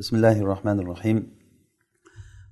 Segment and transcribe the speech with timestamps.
[0.00, 1.18] بسم الله الرحمن الرحيم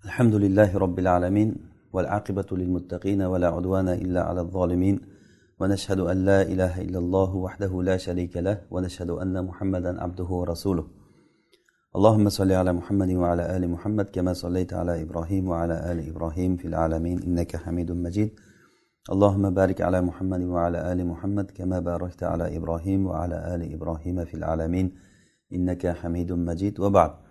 [0.04, 1.54] الحمد لله رب العالمين
[1.92, 5.00] والعاقبة للمتقين ولا عدوان إلا على الظالمين
[5.61, 10.87] ونشهد أن لا إله إلا الله وحده لا شريك له ونشهد أن محمدا عبده ورسوله
[11.96, 16.69] اللهم صل على محمد وعلى آل محمد كما صليت على إبراهيم وعلى آل إبراهيم في
[16.69, 18.30] العالمين إنك حميد مجيد
[19.12, 24.35] اللهم بارك على محمد وعلى آل محمد كما باركت على إبراهيم وعلى آل إبراهيم في
[24.35, 24.87] العالمين
[25.53, 27.28] إنك حميد مجيد وبعد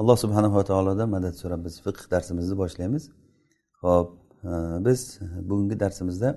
[0.00, 3.04] alloh subhanava taolodan madad so'rab biz fiqh darsimizni boshlaymiz.
[3.82, 4.08] Ho'p
[4.50, 4.52] e,
[4.86, 5.00] biz
[5.48, 6.28] bugungi darsimizda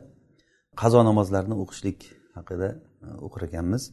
[0.82, 2.00] qazo namozlarini o'qishlik
[2.38, 2.68] haqida
[3.06, 3.84] e, o'qir ekanmiz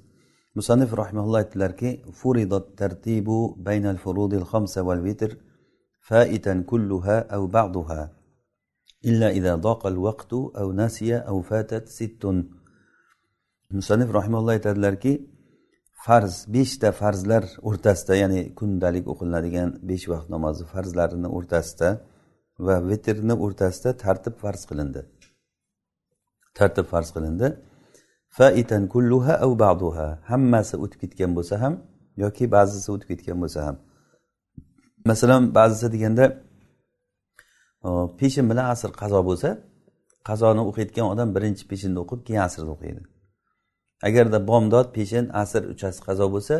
[0.59, 5.31] musannif rahimaulloh aytdilarki furidat tartibu baynal furudil khamsa val vitr
[6.09, 8.03] faitan كلها aw بعضها
[9.11, 11.85] illa idza daqa al أو aw nasiya aw fatat
[13.73, 14.09] مصنف musannif
[14.41, 15.13] الله aytadilarki
[16.05, 21.89] farz beshta farzlar o'rtasida ya'ni kundalik o'qilinadigan besh vaqt namozi farzlarini o'rtasida
[22.67, 25.01] va vitrni o'rtasida tartib farz qilindi.
[26.59, 27.47] Tartib farz qilindi.
[28.39, 30.09] Faitan kulluha av ba'duha.
[30.31, 31.75] Hammasi o'tib ketgan bo'lsa ham
[32.25, 33.77] yoki ba'zisi o'tib ketgan bo'lsa ham.
[35.11, 36.25] Masalan ba'zisi deganda
[38.21, 39.49] peshin bilan asr qazo bo'lsa
[40.29, 43.03] qazoni o'qiyotgan odam birinchi peshinni o'qib keyin asrni o'qiydi.
[44.09, 46.57] Agarda bomdod peshin asr uchasi qazo bo'lsa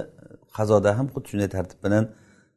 [0.57, 2.05] qazoda ham xuddi shunday tartib bilan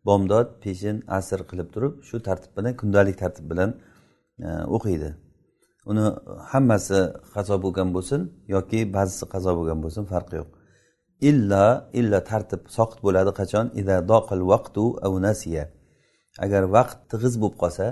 [0.08, 3.70] bomdod peshin asr qilib turib shu tartib bilan kundalik tartib bilan
[4.46, 5.10] e, o'qiydi.
[5.92, 6.06] Uni
[6.52, 7.00] hammasi
[7.36, 8.22] qazo bo'lgan bo'lsin
[8.56, 10.50] yoki ba'zisi qazo bo'lgan bo'lsin farqi yo'q.
[11.30, 11.66] Illa
[12.00, 13.66] illa tartib soqit bo'ladi qachon?
[13.82, 15.64] Ida doqil vaqtu av nasiya.
[16.46, 17.86] Agar vaqt tig'iz bo'lib qolsa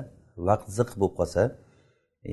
[0.49, 1.41] vaqt ziq bo'lib qolsa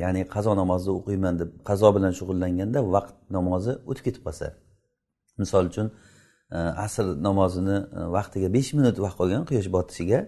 [0.02, 4.46] ya'ni qazo namozini o'qiyman deb qazo bilan shug'ullanganda vaqt namozi o'tib ketib qolsa.
[5.42, 5.86] Misol uchun
[6.56, 10.20] e, asr namozini e, vaqtiga besh minut vaqt qolgan quyosh botishiga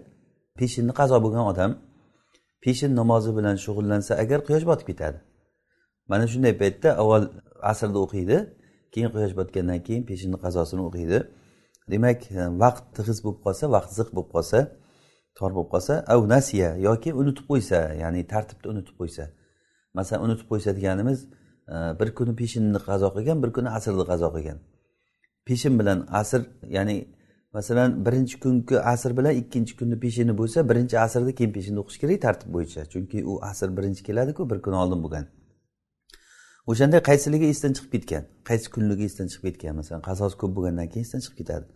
[0.59, 1.71] peshinni qazo bo'lgan odam
[2.65, 5.19] peshin namozi bilan shug'ullansa agar quyosh botib ketadi.
[6.11, 7.25] Mana shunday paytda avval
[7.71, 8.37] asrni o'qiydi
[8.93, 11.19] keyin quyosh botgandan keyin peshinni qazosini o'qiydi.
[11.93, 14.59] Demak e, vaqt tig'iz bo'lib qolsa vaqt ziq bo'lib qolsa
[15.39, 19.25] tor bo'lib qolsa av nasiya yoki unutib qo'ysa ya'ni tartibni unutib qo'ysa
[19.99, 21.19] masalan unutib qo'yishadiganimiz
[21.75, 24.59] e, bir kuni peshinni qazo qilgan bir kuni asrni qazo qilgan
[25.49, 26.41] peshin bilan asr
[26.77, 26.97] ya'ni
[27.55, 32.21] masalan birinchi kungi asr bilan ikkinchi kunni peshini bo'lsa birinchi asrda keyin peshinni o'qish kerak
[32.27, 32.81] tartib bo'yicha.
[32.93, 35.27] Chunki u asr birinchi keladiku bir kun oldin bo'lgan.
[36.71, 38.25] O'shanda qaysiligi esdan chiqib ketgan?
[38.49, 39.75] Qaysi kunligi esdan chiqib ketgan?
[39.81, 41.67] Masalan qazosi ko'p bo'lgandan keyin esdan chiqib ketadi.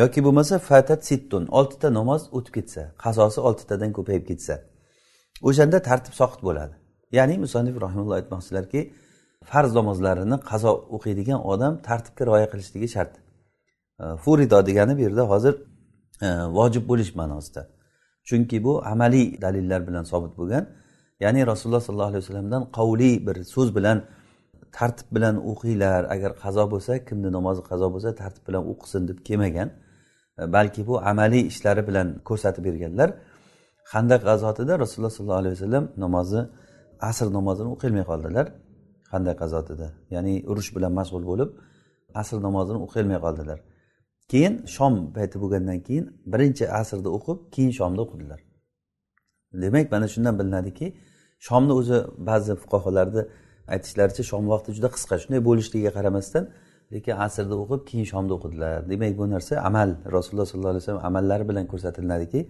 [0.00, 4.54] Yoki bo'lmasa fatat sittun oltita namoz o'tib ketsa qazosi oltitadan ko'payib ketsa.
[5.48, 6.74] O'shanda tartib soqit bo'ladi.
[7.12, 8.80] Ya'ni musannif rahimulloh aytmoqchilarki
[9.50, 13.12] farz namozlarini qazo o'qiydigan odam tartibga rioya qilishligi shart.
[14.02, 15.54] E, Furido degani bu yerda hozir
[16.26, 16.28] e,
[16.58, 17.62] vojib bo'lish ma'nosida.
[18.28, 20.64] Chunki bu amaliy dalillar bilan sobit bo'lgan.
[21.24, 23.98] Ya'ni rasululloh sollallohu alayhi vasallamdan qavliy bir so'z bilan
[24.78, 29.68] tartib bilan o'qinglar agar qazo bo'lsa kimni namozi qazo bo'lsa tartib bilan o'qisin deb kelmagan
[30.40, 33.10] e, balki bu amaliy ishlari bilan ko'rsatib berganlar.
[33.92, 36.40] Handaq g'azotida rasululloh sollallohu alayhi vasallam namozi
[37.08, 38.46] asr namozini o'qiyolmay qoldilar.
[39.12, 41.50] Qanday qazotida ya'ni urush bilan mashg'ul bo'lib
[42.20, 43.58] asr namozini o'qiyolmay qoldilar.
[44.30, 48.40] Keyin shom payti bo'lgandan keyin birinchi asrda o'qib keyin shomda o'qidilar.
[49.62, 50.86] Demak mana shundan bilinadiki
[51.46, 53.22] shomni o'zi ba'zi fuqarolarni
[53.74, 56.44] aytishlaricha shom vaqti juda qisqa shunday bo'lishligiga qaramasdan
[56.94, 58.78] lekin asrda o'qib keyin shomda o'qidilar.
[58.90, 59.90] Demak bu narsa amal.
[60.16, 62.40] Rasululloh sollallohu alayhi vasallam amallari bilan ko'rsatiladiki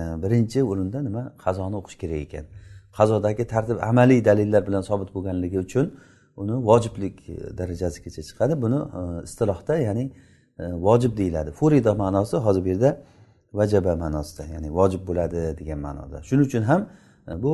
[0.00, 1.22] e, birinchi o'rinda nima?
[1.44, 2.44] Qazoni o'qish kerak ekan.
[2.98, 5.86] Qazodagi tartib amaliy dalillar bilan sobit bo'lganligi uchun
[6.36, 8.62] uni vojiblik e, darajasigacha chiqadi.
[8.62, 10.04] Buni e, istilohda ya'ni
[10.58, 11.50] e, vojib deyiladi.
[11.50, 12.90] Furida ma'nosi hozir bu yerda
[13.52, 16.16] vajaba ma'nosida ya'ni vojib bo'ladi degan ma'noda.
[16.28, 16.80] Shuning uchun ham
[17.44, 17.52] bu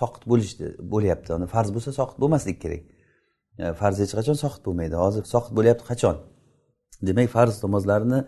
[0.00, 1.46] soqit bo'lishdi bo'lyapti.
[1.54, 2.82] Farz bo'lsa soqit bo'lmasligi kerak.
[3.80, 4.94] Farz hech qachon soqit bo'lmaydi.
[5.04, 6.16] Hozir soqit bo'lyapti qachon?
[7.08, 8.20] Demak farz namozlarini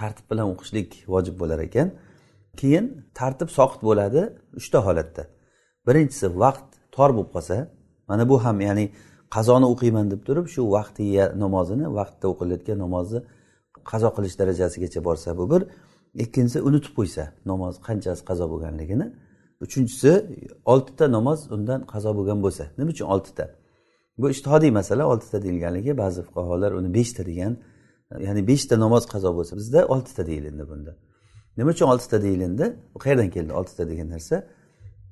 [0.00, 1.88] tartib bilan o'qishlik vojib bo'lar ekan.
[2.60, 2.86] Keyin
[3.18, 4.22] tartib soqit bo'ladi
[4.60, 5.22] uchta holatda.
[5.86, 7.56] Birinchisi vaqt tor bo'lib qolsa
[8.08, 8.84] mana bu ham ya'ni
[9.36, 11.04] qazoni o'qiyman deb turib shu vaqti
[11.44, 13.20] namozini vaqtda o'qilayotgan namozni
[13.90, 15.62] qazo qilish darajasigacha borsa bu bir.
[16.24, 19.06] Ikkinchisi unutib qo'ysa namoz qanchasi qazo bo'lganligini.
[19.64, 20.10] Uchinchisi
[20.72, 22.64] oltita namoz undan qazo bo'lgan bo'lsa.
[22.78, 23.44] Nima uchun oltita?
[24.20, 27.52] Bu ishtihodiy masala oltita deyilganligi ba'zi fuqarolar uni beshta degan
[28.26, 30.92] ya'ni beshta namoz qazo bo'lsa bizda oltita deyilindi bunda.
[31.58, 32.64] Nima uchun oltita deyilindi?
[33.02, 34.36] Qayerdan keldi oltita degan narsa.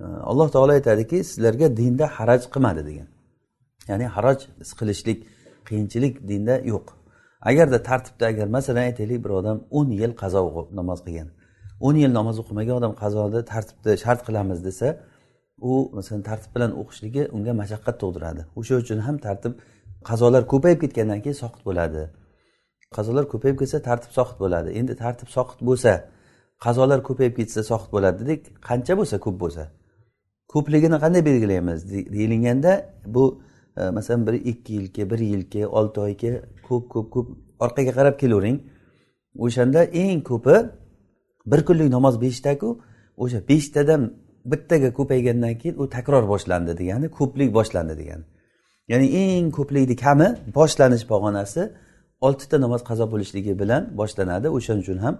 [0.00, 3.08] Alloh taolo aytadiki sizlarga dinda haraj qilmadi degan.
[3.90, 4.38] Ya'ni haraj
[4.78, 5.18] qilishlik
[5.68, 6.86] qiyinchilik dinda yo'q.
[7.50, 11.28] Agarda tartibda agar masalan aytaylik bir odam o'n yil qazo o'qib namoz qilgan.
[11.86, 14.88] O'n yil namoz o'qimagan odam qazoni tartibda shart qilamiz desa
[15.70, 18.42] u masalan tartib bilan o'qishligi unga mashaqqat tug'diradi.
[18.60, 19.52] O'sha uchun ham tartib
[20.08, 22.02] qazolar ko'payib ketgandan keyin soqit bo'ladi.
[22.96, 24.68] Qazolar ko'payib ketsa tartib soqit bo'ladi.
[24.80, 25.92] Endi tartib soqit bo'lsa
[26.64, 29.64] qazolar ko'payib ketsa soqit bo'ladi dedik qancha bo'lsa ko'p bo'lsa.
[30.52, 31.80] Ko'pligini qanday belgilaymiz?
[32.14, 32.72] Deyilganda
[33.06, 33.24] bu
[33.76, 36.30] e, masalan bir ikki yilga bir yilga olti oyga
[36.68, 37.26] ko'p ko'p ko'p
[37.64, 38.58] orqaga qarab kelavering
[39.44, 40.56] o'shanda eng ko'pi
[41.46, 42.68] bir kunlik namoz beshtaku
[43.22, 44.02] o'sha beshtadan
[44.52, 48.24] bittaga ko'paygandan keyin u takror boshlandi degani ko'plik boshlandi degani.
[48.90, 51.62] Ya'ni eng ko'plikni kami boshlanish pog'onasi
[52.26, 54.46] oltita namoz qazo bo'lishligi bilan boshlanadi.
[54.56, 55.14] O'shaning uchun ham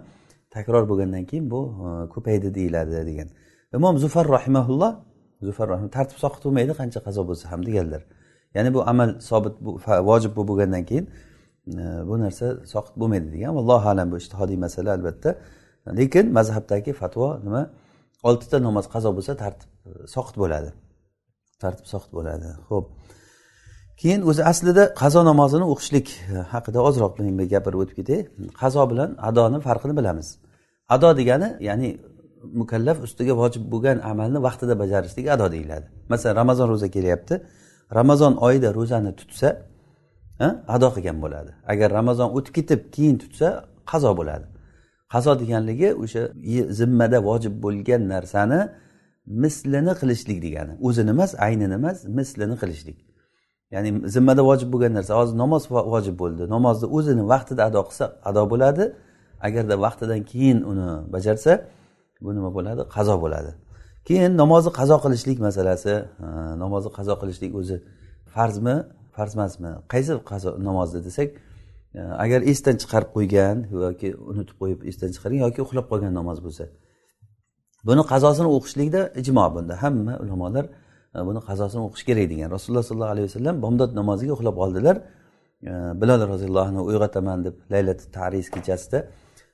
[0.55, 3.29] takror bo'lgandan keyin bu e, ko'paydi deyiladi degan
[3.77, 4.91] imom zufar rahimaulloh
[5.47, 8.01] zufar rahim tartib soqit bo'lmaydi qancha qazo bo'lsa ham deganlar.
[8.55, 9.55] Ya'ni bu amal sobit
[10.09, 11.05] vojib bo'lgandan keyin
[11.81, 15.29] e, bu narsa soqit bo'lmaydi degan allohu alam bu ishtihodiy masala albatta.
[15.99, 17.63] Lekin mazhabdagi fatvo nima?
[18.29, 20.69] Oltita namoz qazo bo'lsa tartib e, soqit bo'ladi.
[21.63, 22.47] Tartib soqit bo'ladi.
[22.69, 22.85] Ho'p
[24.01, 28.19] keyin o'zi aslida qazo namozini o'qishlik e, haqida ozroq men gapirib o'tib ketay.
[28.61, 30.29] Qazo bilan adoni farqini bilamiz.
[30.95, 31.89] Ado degani ya'ni
[32.43, 35.85] mukallaf ustiga vojib bo'lgan amalni vaqtida bajarishlik ado deyiladi.
[36.09, 37.35] Masalan ramazon ro'za kelyapti.
[37.99, 39.49] Ramazon oyida ro'zani tutsa
[40.75, 41.51] ado qilgan bo'ladi.
[41.71, 43.47] Agar ramazon o'tib ketib keyin tutsa
[43.91, 44.45] qazo bo'ladi.
[45.13, 46.21] Qazo deganligi o'sha
[46.79, 48.59] zimmada vojib bo'lgan narsani
[49.43, 50.73] mislini qilishlik degani.
[50.87, 52.97] O'zini emas aynini emas mislini qilishlik.
[53.73, 56.43] Ya'ni zimmada vojib bo'lgan narsa hozir namoz vojib bo'ldi.
[56.55, 58.83] Namozni o'zini vaqtida ado qilsa ado bo'ladi.
[59.47, 61.51] Agarda vaqtidan keyin uni bajarsa
[62.23, 62.81] bu nima bo'ladi?
[62.95, 63.51] Qazo bo'ladi.
[64.07, 65.93] Keyin namozni qazo qilishlik masalasi.
[66.63, 67.77] Namozni qazo qilishlik o'zi
[68.35, 68.75] farzmi
[69.15, 71.29] farz emasmi qaysi qazo namozni desak
[71.99, 76.65] e, agar esdan chiqarib qo'ygan yoki unutib qo'yib esdan chiqargan yoki uxlab qolgan namoz bo'lsa.
[77.89, 79.73] Buni qazosini o'qishlikda ijmo bunda.
[79.83, 80.65] Hamma ulamolar
[81.15, 82.47] e, buni qazosini o'qish kerak degan.
[82.55, 84.95] Rasululloh sollallohu alayhi vasallam bomdod namoziga uxlab qoldilar
[85.69, 85.71] e,
[86.01, 88.99] bilol roziyallohu anhu uyg'otaman deb laylati tariz kechasida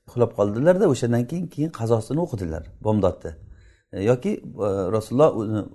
[0.07, 3.31] uxlab qoldilarda o'shandan keyin keyin qazosini o'qidilar bomdodni
[3.93, 4.31] e, yoki
[4.67, 5.31] e, rasululloh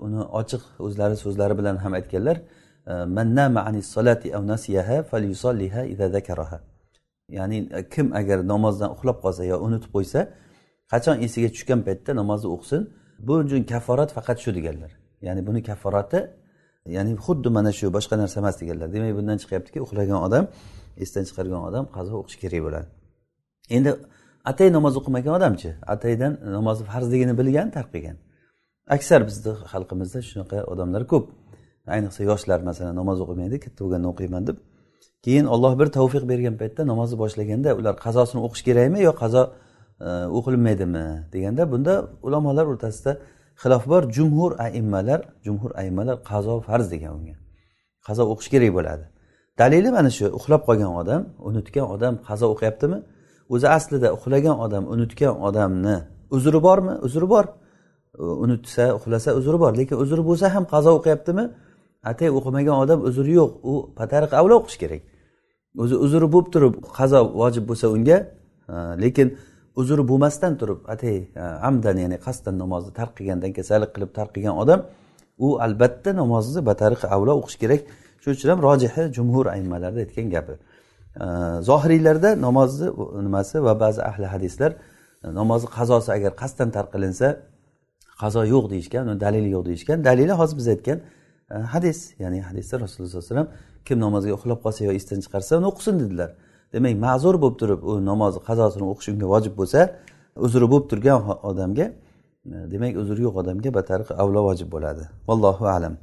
[0.06, 2.36] uni ochiq o'zlari so'zlari bilan ham aytganlar
[2.86, 2.94] e,
[7.32, 10.20] ya'ni kim agar namozdan uxlab qolsa yo unutib qo'ysa
[10.92, 12.82] qachon esiga tushgan paytda namozni o'qisin?
[13.26, 14.92] Bu uchun kafforat faqat shu deganlar.
[15.26, 16.20] Ya'ni buni kafforati
[16.96, 18.88] ya'ni xuddi mana shu boshqa narsa emas deganlar.
[18.94, 20.44] Demak bundan chiqyaptiki uxlagan odam
[21.04, 22.88] esdan chiqargan odam qazo o'qishi kerak bo'ladi.
[23.76, 23.90] Endi
[24.50, 25.70] atay namoz o'qimagan odamchi.
[25.94, 28.16] Ataydan namozni farzligini bilgan tark qilgan
[28.96, 31.24] aksar bizni xalqimizda shunaqa odamlar ko'p.
[31.94, 34.56] Ayniqsa yoshlar masalan namoz o'qimaydi katta bo'lganda o'qiyman deb.
[35.24, 39.42] Keyin olloh bir tavfiq bergan paytda namozni boshlaganda ular qazosini o'qish kerakmi yo qazo
[40.06, 40.08] e,
[40.38, 41.94] o'qilmaydimi deganda bunda
[42.26, 43.12] ulamolar o'rtasida
[43.62, 44.02] xilof bor.
[44.16, 47.36] Jumhur aimmalar jumhur aimmalar qazo farz degan unga.
[48.06, 49.04] Qazo o'qish kerak bo'ladi.
[49.60, 52.98] Dalili mana shu uxlab qolgan odam unutgan odam qazo o'qiyaptimi?
[53.54, 55.96] O'zi aslida uxlagan odam unutgan odamni
[56.36, 56.94] uzri bormi?
[57.06, 57.44] Uzri bor.
[58.44, 61.44] Unutsa uxlasa uzri bor lekin uzri bo'lsa ham qazo o'qiyaptimi?
[62.10, 63.50] Atay o'qimagan odam uzri yo'q.
[63.70, 65.02] U patariq avlo o'qish kerak.
[65.82, 68.18] O'zi uzri bo'lib turib qazo vojib bo'lsa unga
[69.04, 69.28] lekin
[69.80, 71.16] uzri bo'lmasdan turib atay
[71.68, 74.80] amdan ya'ni qasddan namozni tark qilgandan kasallik qilib tark qilgan odam
[75.44, 77.80] u albatta namozni batariq avlo o'qish kerak.
[78.22, 80.54] Shuning uchun ham rojihi jumhur aymalarni aytgan gapi.
[81.60, 82.88] Zohiriylarda namozni
[83.22, 84.72] nimasi va ba'zi ahli hadislar
[85.24, 87.36] e, namozni qazosi agar qasddan tark qilinsa
[88.20, 90.98] qazo yo'q deyishgan uni dalili yo'q deyishgan dalili hozir biz aytgan
[91.50, 91.98] e, hadis.
[92.18, 93.48] Ya'ni hadisda rasululloh sallallohu alayhi vasallam
[93.84, 96.30] kim namozga uxlab qolsa yo esdan chiqarsa uni o'qisin dedilar.
[96.72, 99.80] Demak ma'zur bo'lib turib u namozni qazosini o'qish unga vojib bo'lsa
[100.46, 101.18] uzri bo'lib turgan
[101.50, 101.86] odamga
[102.52, 105.04] e, demak uzri yo'q odamga batariq avlo vojib bo'ladi.
[105.28, 105.94] Vallohu alam.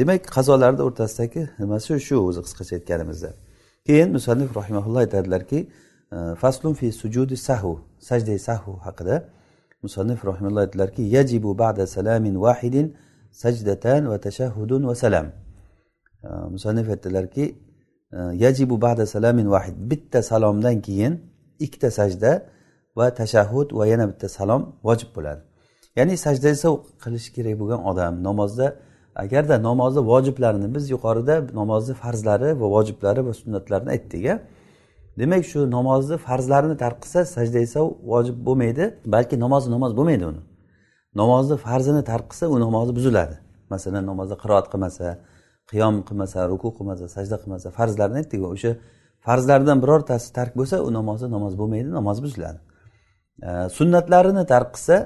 [0.00, 3.30] Demak qazolarni o'rtasidagi nimasi shu o'zi qisqacha aytganimizda.
[3.86, 5.70] Keyin musannif rahimaulloh aytadilarki
[6.12, 9.16] e, faslun fi sujudi sahu sajda sahu haqida
[9.82, 12.96] musannif rahimalloh aytdilarki yajibu ba'da salamin vahidin
[13.32, 15.26] sajdatan va tashahhudun va salam.
[16.24, 17.44] E, musannif aytdilarki
[18.12, 21.20] e, yajibu ba'da salamin vahid bitta salomdan keyin
[21.58, 22.46] ikkita sajda
[22.96, 25.42] va tashahhud va yana bitta salom vojib bo'ladi.
[25.96, 26.68] Ya'ni sajda esa
[27.02, 28.66] qilish kerak bo'lgan odam namozda
[29.24, 34.34] agarda namozni vojiblarini biz yuqorida namozni farzlari va vojiblari va sunnatlarini aytdik a
[35.20, 37.80] demak shu namozni farzlarini tark qilsa sajda esa
[38.12, 38.84] vojib bo'lmaydi
[39.14, 40.42] balki namozi namoz bo'lmaydi uni.
[41.20, 43.36] Namozni farzini tark qilsa u namozi buziladi.
[43.74, 45.06] Masalan namozda qiroat qilmasa
[45.70, 48.72] qiyom qilmasa ruku qilmasa sajda qilmasa farzlarni aytdik o'sha
[49.26, 52.58] farzlardan birortasi tark bo'lsa u namozi namoz bo'lmaydi namoz buziladi.
[53.78, 54.96] Sunnatlarini tark qilsa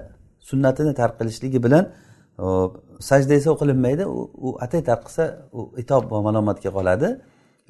[0.51, 1.85] sunnatini tark qilishligi bilan
[3.01, 4.05] sajda esa qilinmaydi.
[4.47, 7.09] U atay tark qilsa u itob va malomatga qoladi.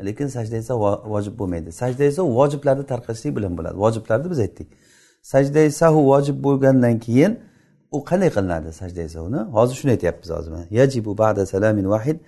[0.09, 0.75] Lekin sajda esa
[1.15, 1.73] vojib bo'lmaydi.
[1.73, 3.77] Sajda esa vojiblarni tark qilishlik bilan bo'ladi.
[3.85, 4.69] Vojiblarni biz aytdik.
[5.23, 7.33] Sajda sahu vojib bo'lgandan keyin
[7.97, 12.19] u qanday qilinadi sajda sahuni hozir shuni aytyapmiz hozir yajibu ba'da salamin vahid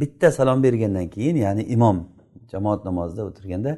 [0.00, 1.96] bitta salom bergandan keyin ya'ni imom
[2.52, 3.72] jamoat namozida o'tirganda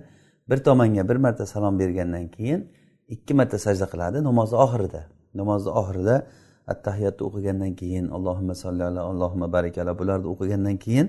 [0.51, 2.61] bir tomonga bir marta salom bergandan keyin
[3.15, 4.19] ikki marta sajda qiladi.
[4.29, 5.03] Namozni oxirida.
[5.41, 6.17] Namozni oxirida
[6.67, 11.07] attahiyatni o'qigandan keyin allohimma solli ala allohimma barakala bularni o'qigandan keyin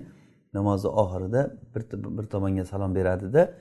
[0.53, 1.41] namozni oxirida
[1.75, 1.81] bir,
[2.17, 3.53] bir tomonga salom beradida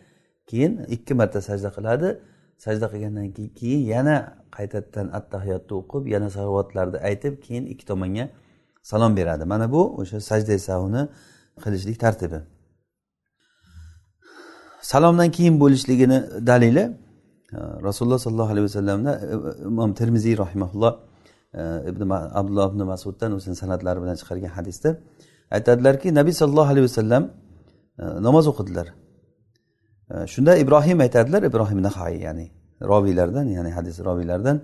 [0.46, 2.08] keyin ikki marta sajda qiladi.
[2.58, 4.16] Sajda qilgandan keyin yana
[4.56, 8.28] qaytadan attahiyatni o'qib yana salovatlarni aytib keyin ikki tomonga
[8.82, 9.44] salom beradi.
[9.44, 11.02] Mana bu o'sha sajda savni
[11.64, 12.40] qilishlik tartibi.
[14.82, 16.84] Salomdan keyin bo'lishligini dalili
[17.86, 19.12] rasululloh sollallohu alayhi vasallamda
[19.70, 20.92] imom termiziy rahimaulloh
[21.90, 24.90] ibn abdulloh ibn masuddan o'zini sanatlari bilan chiqargan hadisda
[25.56, 27.22] aytadilarki nabiy sollallohu alayhi vasallam
[27.98, 28.86] e, namoz o'qidilar.
[30.10, 32.46] E, shunda ibrohim aytadilar ibrohim nahoiy ya'ni
[32.92, 34.56] robiylardan ya'ni hadis robiylardan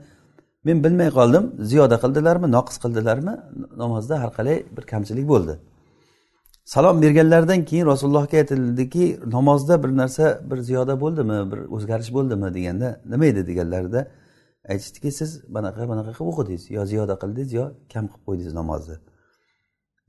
[0.65, 3.35] men bilmay qoldim ziyoda qildilarmi noqis qildilarmi
[3.83, 5.55] namozda har qalay bir kamchilik bo'ldi.
[6.75, 9.05] Salom berganlaridan keyin rasulullohga aytildiki
[9.37, 12.55] namozda bir narsa bir ziyoda bo'ldimi bir o'zgarish bo'ldimi?
[12.57, 13.47] deganda nima edi?
[13.47, 14.01] deganlarida
[14.73, 16.65] aytishdiki siz bunaqa bunaqa qilib o'qidingiz.
[16.77, 18.97] Yo ziyoda qildingiz yo kam qilib qo'ydingiz namozni.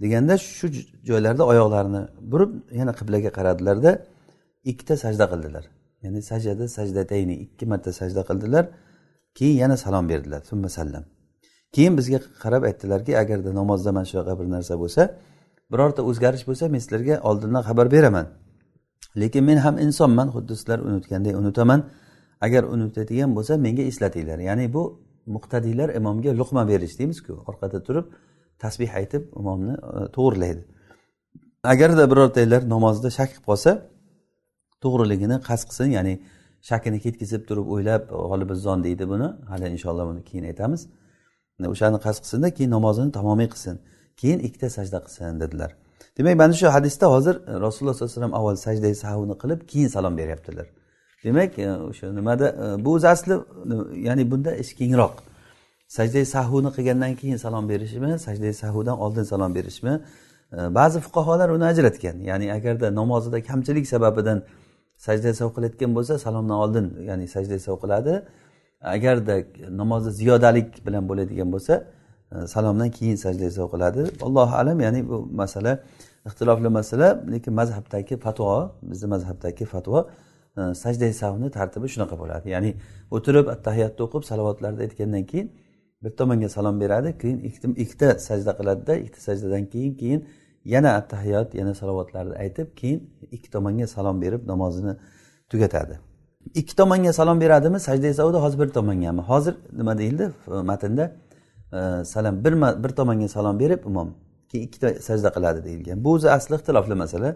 [0.04, 0.68] Deganda shu
[1.10, 2.01] joylarda oyoqlarini
[2.32, 3.92] burib yana qiblaga qaradilarda
[4.72, 5.66] ikkita sajda qildilar.
[6.04, 8.66] Ya'ni sajada sajdatayni ikki marta sajda qildilar
[9.38, 10.42] keyin yana salom berdilar.
[10.50, 11.04] Summa sallam.
[11.75, 15.01] Keyin bizga qarab aytdilarki agarda namozda mana shunaqa bir narsa bo'lsa
[15.72, 18.25] birorta o'zgarish bo'lsa men sizlarga oldindan xabar beraman.
[19.22, 21.82] Lekin men ham insonman xuddi sizlar unutganday unutaman.
[22.46, 24.39] Agar unutadigan bo'lsa menga eslatinglar.
[24.50, 24.84] Ya'ni bu
[25.36, 27.34] muqtadiylar imomga luqma berish deymizku.
[27.50, 28.05] Orqada turib
[28.63, 29.77] tasbih aytib imomni e,
[30.15, 30.62] to'g'rilaydi.
[30.62, 30.79] To'g'irlaydi
[31.63, 33.72] agarda birortanglar namozda shak qilib qolsa
[34.84, 35.89] to'g'riligini qasd qilsin.
[35.98, 36.13] Ya'ni
[36.69, 39.27] shakini ketkizib turib o'ylab g'olibizzon deydi buni.
[39.51, 40.81] Hali inshaalloh buni keyin aytamiz.
[41.74, 43.75] O'shani qasd qilsinda keyin namozini tamomiy qilsin.
[44.22, 45.72] Keyin ikkita sajda qilsin dedilar.
[46.17, 50.13] Demak mana shu hadisda hozir rasululloh sollallohu alayhi vasallam avval sajda sahvni qilib keyin salom
[50.22, 50.67] beryaptilar.
[51.24, 55.14] Demak e, o'sha nimada e, bu asli e, ya'ni bunda ish kengroq
[55.88, 60.02] sajda sahvni qilgandan keyin salom berishmi sajda sahvdan oldin salom berishmi?
[60.52, 62.18] Ba'zi fuqarolar uni ajratgan.
[62.30, 64.44] Ya'ni agarda namozida kamchilik sababidan
[64.98, 68.14] sajda sav qilayotgan bo'lsa salomdan oldin ya'ni sajda sav qiladi.
[68.82, 69.36] Agarda
[69.82, 71.74] namozda ziyodalik bilan bo'ladigan bo'lsa
[72.54, 74.02] salomdan keyin sajda sav qiladi.
[74.28, 75.72] Allohu alam ya'ni bu masala
[76.28, 80.00] ixtilofli masala lekin mazhabdagi fatvo bizni mazhabdagi fatvo
[80.58, 82.50] E, sajda savni tartibi shunaqa bo'ladi.
[82.56, 82.72] Ya'ni
[83.12, 85.51] o'tirib attahiyatni o'qib salovatlarni aytgandan keyin
[86.03, 87.39] bir tomonga salom beradi keyin
[87.84, 90.22] ikkita sajda qiladida ikkita sajdadan keyin keyin
[90.65, 93.00] yana attahiyot yana salovatlarni aytib keyin
[93.32, 94.94] ikki tomonga salom berib namozini
[95.50, 96.00] tugatadi.
[96.56, 97.79] Ikki tomonga salom beradimi?
[97.79, 100.32] Sajda savda hozir bir tomongami hozir nima deyildi?
[100.48, 101.12] Matnda
[101.74, 102.53] e, salom bir
[102.84, 104.15] bir tomonga salom berib imom
[104.50, 106.03] keyin ikkita sajda qiladi deyilgan.
[106.03, 107.36] Bu o'zi asli ixtilofli masala.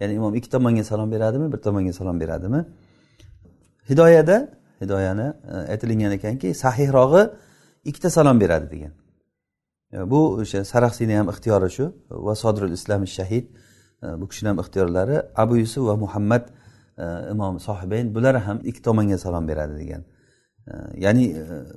[0.00, 2.64] Ya'ni imom ikki tomonga salom beradimi bir tomonga salom beradimi?
[3.90, 4.48] Hidoyada
[4.80, 7.30] hidoyani e, aytilingan ekanki sahihrog'i
[7.84, 8.92] ikkita salom beradi degan.
[10.10, 13.46] Bu o'sha saraxsini ham ixtiyori shu va sodirul islom shahid
[14.02, 15.22] e, bu kishini ham ixtiyorlari.
[15.36, 16.44] Abu yusuf va muhammad
[16.98, 20.02] e, imom sohibayn bular ham ikki tomonga salom beradi degan.
[20.96, 21.24] Ya'ni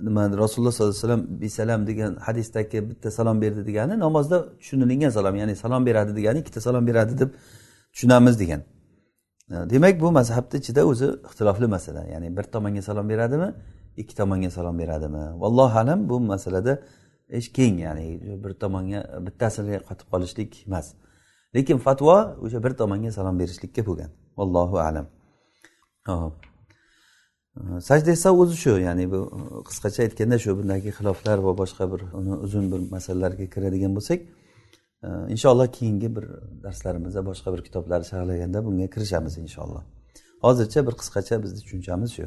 [0.01, 5.35] nima rasululloh sollallohu alayhi vasallam bisalam degan hadisdagi bitta salom berdi degani namozda tushunilingan salom
[5.35, 7.29] ya'ni salom beradi degani ikkita salom beradi deb
[7.93, 8.61] tushunamiz degan.
[9.49, 12.01] Demak bu mazhabni ichida o'zi ixtilofli masala.
[12.13, 13.49] Ya'ni bir tomonga salom beradimi
[13.97, 15.23] ikki tomonga salom beradimi?
[15.41, 16.73] Vallohu alam bu masalada
[17.39, 17.79] ish keng.
[17.79, 18.05] Ya'ni
[18.43, 20.87] bir tomonga bittasiga qotib qolishlik emas.
[21.55, 24.09] Lekin fatvo o'sha bir tomonga salom berishlikka bo'lgan.
[24.39, 25.05] Vallohu alam.
[26.07, 26.35] Hop.
[27.87, 28.73] Sajda esa o'zi shu.
[28.87, 29.19] Ya'ni bu
[29.67, 34.19] qisqacha aytganda shu bundagi xiloflar va boshqa bir uni uzun bir masalalarga kiradigan bo'lsak
[35.03, 36.25] inshaalloh keyingi bir
[36.63, 39.83] darslarimizda boshqa bir kitoblarni sharhlaganda bunga kirishamiz inshaalloh.
[40.45, 42.25] Hozircha bir qisqacha bizni tushunchamiz shu.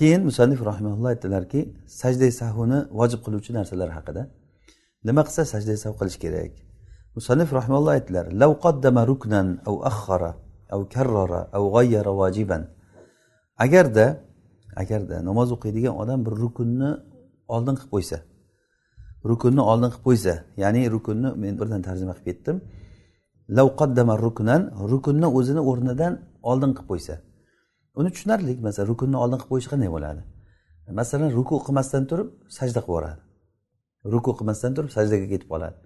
[0.00, 1.60] Keyin musannif rahimaulloh aytdilarki
[2.00, 4.22] sajda sahvni vojib qiluvchi narsalar haqida.
[5.08, 6.52] Nima qilsa sajda sahv qilish kerak.
[7.16, 10.32] Musannif rahimalloh aytdilar lav qaddama ruknan av axhara
[10.70, 12.62] av karrara av g'ayyara vajiban
[13.64, 14.06] agarda
[14.82, 16.90] agarda namoz o'qiydigan odam bir rukunni
[17.54, 18.18] oldin qilib qo'ysa
[19.30, 22.56] rukunni oldin qilib qo'ysa ya'ni rukunni men birdan tarjima qilib ketdim.
[23.56, 26.12] Lavqaddama ruknan rukunni o'zini o'rnidan
[26.50, 27.14] oldin qilib qo'ysa.
[27.98, 30.22] Uni tushunarli masalan rukunni oldin qilib qo'yish qanday bo'ladi?
[31.00, 32.28] Masalan ruku qilmasdan turib
[32.58, 33.20] sajda qilib yuboradi.
[34.12, 35.76] Ruku qilmasdan turib sajdaga ketib qoladi.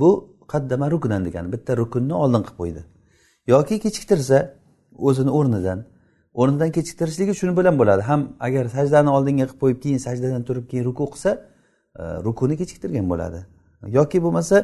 [0.00, 0.08] Bu
[0.52, 2.82] qaddama ruknan degani bitta rukunni oldin qilib qo'ydi.
[3.52, 4.38] Yoki kechiktirsa
[5.08, 5.78] o'zini o'rnidan
[6.40, 8.02] o'rnidan kechiktirishligi shuni bilan bo'ladi.
[8.10, 11.30] Ham agar sajdani oldinga qilib qo'yib keyin sajdadan turib keyin ruku qilsa
[11.98, 13.40] E, rukuni kechiktirgan bo'ladi.
[13.98, 14.56] Yoki bo'lmasa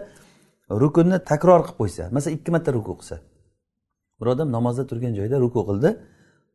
[0.83, 3.17] rukunni takror qilib qo'ysa masalan ikki marta ruku qilsa.
[4.21, 5.91] Bir odam namozda turgan joyda ruku qildi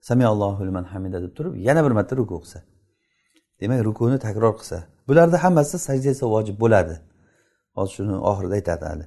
[0.10, 2.60] samiallohu liman hamida deb turib yana bir marta ruku qilsa.
[3.62, 4.77] Demak rukuni takror qilsa.
[5.08, 6.96] Bularni hammasi sajda esa vojib bo'ladi.
[7.75, 9.05] Hozir shuni oxirida aytadi hali.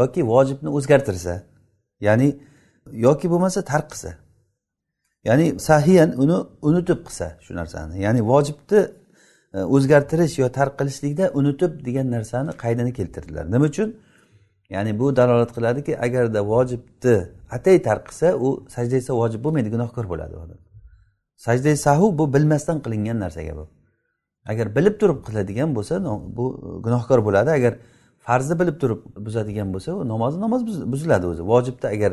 [0.00, 1.34] Yoki vojibni o'zgartirsa
[2.06, 2.28] ya'ni
[3.06, 4.10] yoki bo'lmasa tark qilsa.
[5.28, 7.94] Ya'ni sahiyan uni unutib qilsa shu narsani.
[8.04, 8.80] Ya'ni vojibni
[9.54, 13.44] E, o'zgartirish yo tark qilishlikda unutib degan narsani qaydini keltirdilar.
[13.52, 13.96] Nima uchun?
[14.70, 17.16] Ya'ni bu dalolat qiladiki agarda vojibni
[17.50, 18.04] atay tark
[18.46, 20.58] u sajda esa vojib bo'lmaydi gunohkor bo'ladi odam.
[21.36, 23.64] Sajda sahu bu bilmasdan qilingan narsaga bu.
[24.46, 25.94] Agar bilib turib qiladigan bo'lsa
[26.36, 26.44] bu
[26.84, 27.50] gunohkor bo'ladi.
[27.50, 27.72] Agar
[28.18, 31.42] farzni bilib turib buzadigan bo'lsa u namozi namoz buziladi o'zi.
[31.52, 32.12] Vojibni agar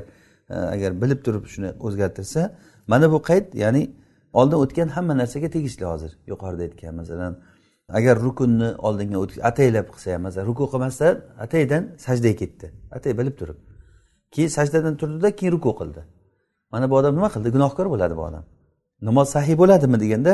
[0.49, 2.41] e, agar bilib turib shuni o'zgartirsa
[2.87, 3.83] mana bu qayd ya'ni
[4.39, 6.11] oldin o'tgan hamma narsaga tegishli hozir.
[6.31, 7.33] Yuqorida aytgan masalan
[7.97, 9.17] agar rukunni oldinga
[9.49, 11.15] ataylab qilsa ham masalan ruku qilmasdan
[11.45, 12.65] ataydan sajdaga ketdi.
[12.97, 13.57] Atay bilib turib.
[14.33, 16.01] Keyin sajdadan turdida keyin ruku qildi.
[16.71, 17.49] Mana bu odam nima qildi?
[17.55, 18.43] Gunohkor bo'ladi bu odam.
[19.07, 20.33] Namoz sahiy bo'ladimi deganda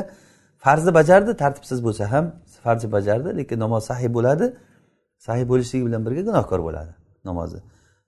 [0.65, 2.25] farzni bajardi tartibsiz bo'lsa ham
[2.63, 4.45] farzni bajardi lekin namoz sahiy bo'ladi
[5.25, 6.91] sahiy bo'lishligi bilan birga gunohkor bo'ladi
[7.29, 7.59] namozi.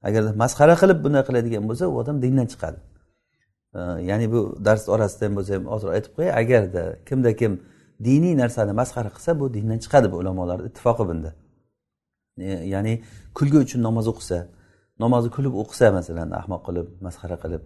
[0.08, 2.80] Agar masxara qilib bunday qiladigan bo'lsa u odam dindan chiqadi.
[4.10, 7.52] Ya'ni bu dars orasida ham bo'lsa ham hozir aytib qo'yay agarda kimda kim
[8.08, 11.32] diniy narsani masxara qilsa bu dindan chiqadi bu ulamolar ittifoqi bunda.
[12.74, 12.94] Ya'ni
[13.38, 14.38] kulgi uchun namoz o'qisa
[15.04, 17.64] namozni kulib o'qisa masalan ahmoq qilib masxara qilib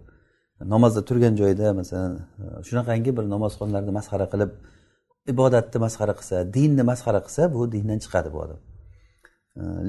[0.74, 2.12] namozda turgan joyda masalan
[2.42, 4.50] e, shunaqangi bir namozxonlarni masxara qilib
[5.32, 8.60] ibodatni masxara qilsa dinni masxara qilsa bu dindan chiqadi bu odam.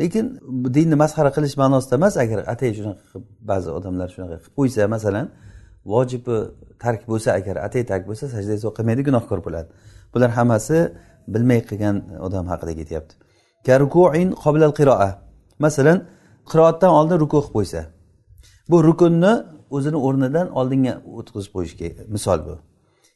[0.02, 0.26] Lekin
[0.78, 5.28] dinni masxara qilish ma'nosida emas agar atay shunaqa qilib ba'zi odamlar shunaqa qilib qo'ysa masalan
[5.86, 6.38] vojibi
[6.80, 9.70] tark bo'lsa agar atay tark bo'lsa sajda esa qilmaydi gunohkor bo'ladi.
[10.14, 10.78] Bular hammasi
[11.34, 11.96] bilmay qilgan
[12.28, 13.14] odam haqida ketyapti.
[15.66, 15.98] Masalan
[16.52, 17.82] qiroatdan oldin ruku qilib qo'ysa.
[18.70, 19.34] Bu rukunni
[19.76, 21.74] o'zini o'rnidan oldinga o'tkazib qo'yish
[22.16, 22.56] misol bu.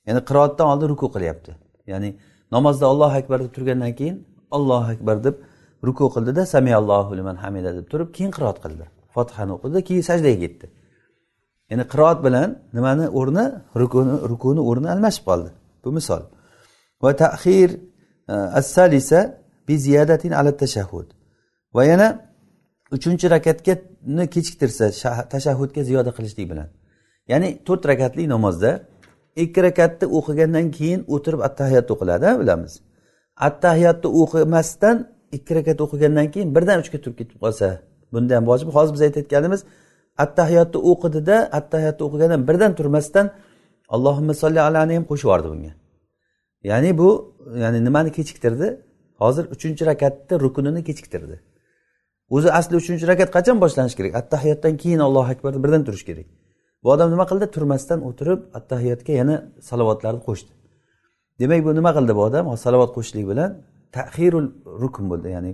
[0.07, 1.51] Ya'ni qiroatdan oldin ruku qilyapti.
[1.91, 2.09] Ya'ni
[2.55, 4.17] namozda ollohu akbar deb turgandan keyin
[4.55, 5.35] ollohu akbar deb
[5.87, 8.85] ruku qildida samiallohu liman hamida deb turib keyin qiroat qildi.
[9.15, 10.65] Fotihani o'qidi keyin sajdaga ketdi.
[11.69, 13.45] Ya'ni qiroat bilan nimani o'rni
[13.81, 15.49] rukuni rukuni o'rni almashib qoldi.
[15.83, 16.21] Bu misol.
[17.03, 17.69] Va tahir
[18.29, 19.19] e, assalisa as salisa
[19.67, 21.07] bi ziyadatin ala tashahhud.
[21.75, 22.07] Va yana
[22.91, 24.85] uchinchi rakatgani kechiktirsa
[25.33, 26.67] tashahhudga ziyoda qilishlik bilan.
[27.31, 28.71] Ya'ni to'rt rakatli namozda
[29.43, 32.73] ikki rakatni o'qigandan keyin o'tirib attahiyat o'qiladi bilamiz.
[33.47, 34.95] Attahiyatni o'qimasdan
[35.37, 37.67] ikki rakat o'qigandan keyin birdan uchga turib ketib qolsa
[38.13, 38.67] bunda ham vojib.
[38.77, 39.61] Hozir biz aytayotganimiz
[40.23, 43.25] attahiyotni o'qidida attahiyotni o'qigandan birdan turmasdan
[43.95, 45.73] allohimma solli alani ham qo'shib yubordi bunga
[46.69, 47.09] ya'ni bu
[47.63, 48.67] ya'ni nimani kechiktirdi
[49.21, 51.35] hozir uchinchi rakatni rukunini kechiktirdi
[52.35, 56.27] o'zi asli uchinchi rakat qachon boshlanishi kerak attahiyotdan keyin allohu akbar birdan turish kerak
[56.83, 59.35] bu odam nima qildi turmasdan o'tirib attahiyotga yana
[59.69, 60.51] salovatlarni qo'shdi
[61.41, 63.51] demak bu nima qildi bu odam salovat qo'shishlik bilan
[63.97, 64.47] tahirul
[64.83, 65.51] rukn bo'ldi ya'ni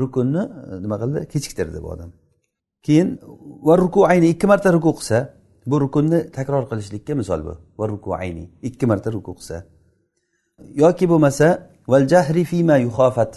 [0.00, 2.10] rukunni e, nima qildi kechiktirdi bu odam
[2.86, 3.08] keyin
[3.66, 5.18] va ruku ayni ikki marta ruku qilsa
[5.70, 7.54] bu rukunni takror qilishlikka misol bu.
[7.78, 9.56] Va ruku ayni ikki marta ruku qilsa.
[10.82, 11.48] Yoki bo'lmasa
[11.92, 13.32] val jahri fima yuhofat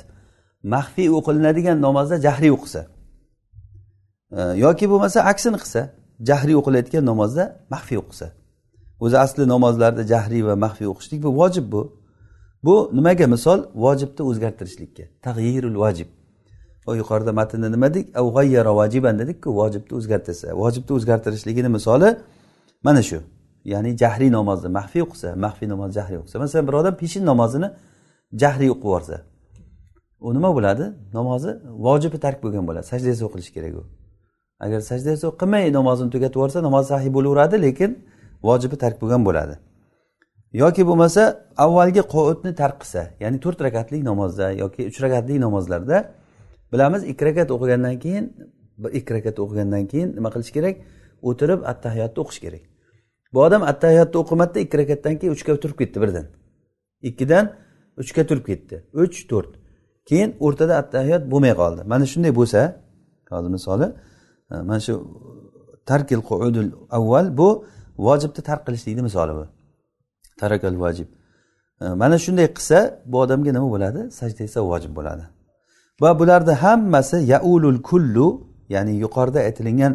[0.64, 2.82] maxfiy o'qilinadigan namozda jahriy o'qisa
[4.66, 5.82] yoki bo'lmasa aksini qilsa
[6.30, 8.28] jahriy o'qilayotgan namozda maxfiy o'qisa
[9.04, 11.82] o'zi asli namozlarda jahriy va maxfiy o'qishlik bu vojib bu.
[12.66, 13.60] Bu nimaga misol?
[13.76, 15.04] Vojibni o'zgartirishlikka.
[15.26, 16.10] Tag'yirul vojib.
[16.88, 18.16] Yuqorida matnda nima dedik?
[18.80, 20.48] Vajiban dedikku vojibni o'zgartirsa.
[20.62, 22.10] Vojibni o'zgartirishligini misoli
[22.84, 23.20] mana shu.
[23.66, 26.40] Ya'ni jahriy namozni maxfiy o'qisa maxfiy namoz jahriy o'qisa.
[26.44, 27.68] Masalan bir odam peshin namozini
[28.42, 29.18] jahriy o'qib yuborsa
[30.24, 30.86] u nima bo'ladi?
[31.14, 31.52] Namozi
[31.86, 32.86] vojibi tark bo'lgan bo'ladi.
[32.94, 33.84] Sajdasi o'qilishi kerak u.
[34.60, 37.92] Agar sajdasi qilmay namozini tugatib yuborsa namoz sahiy bo'laveradi lekin
[38.48, 39.56] vojibi tark bo'lgan bo'ladi.
[40.54, 41.22] Yoki bo'lmasa
[41.58, 45.98] avvalgi qovutni tark qilsa ya'ni to'rt rakatlik namozda yoki uch rakatlik namozlarda
[46.74, 48.26] bilamiz ikki rakat o'qigandan keyin
[49.00, 50.76] ikki rakat o'qigandan keyin nima qilish kerak?
[51.30, 52.64] O'tirib attahiyotni o'qish kerak.
[53.34, 56.26] Bu odam attahiyotni o'qimadida ikki rakatdan keyin uchga turib ketdi birdan.
[57.10, 57.46] Ikkidan
[58.02, 58.76] uchga turib ketdi.
[59.04, 59.52] Uch to'rt.
[60.10, 61.82] Keyin o'rtada attahiyot bo'lmay qoldi.
[61.92, 62.60] Mana shunday bo'lsa
[63.34, 63.88] hozir misoli
[64.50, 64.94] mana shu
[65.86, 67.50] tarkil qudul avval bu
[68.08, 69.46] vojibni tark qilishlikni misoli bu.
[70.42, 71.08] Tarakal vojib.
[72.02, 72.78] Mana shunday qilsa
[73.12, 74.00] bu odamga nima bo'ladi?
[74.20, 75.24] Sajda esa vojib bo'ladi.
[76.02, 78.28] Va bularni hammasi yaulul kullu
[78.70, 79.94] ya'ni yuqorida aytilingan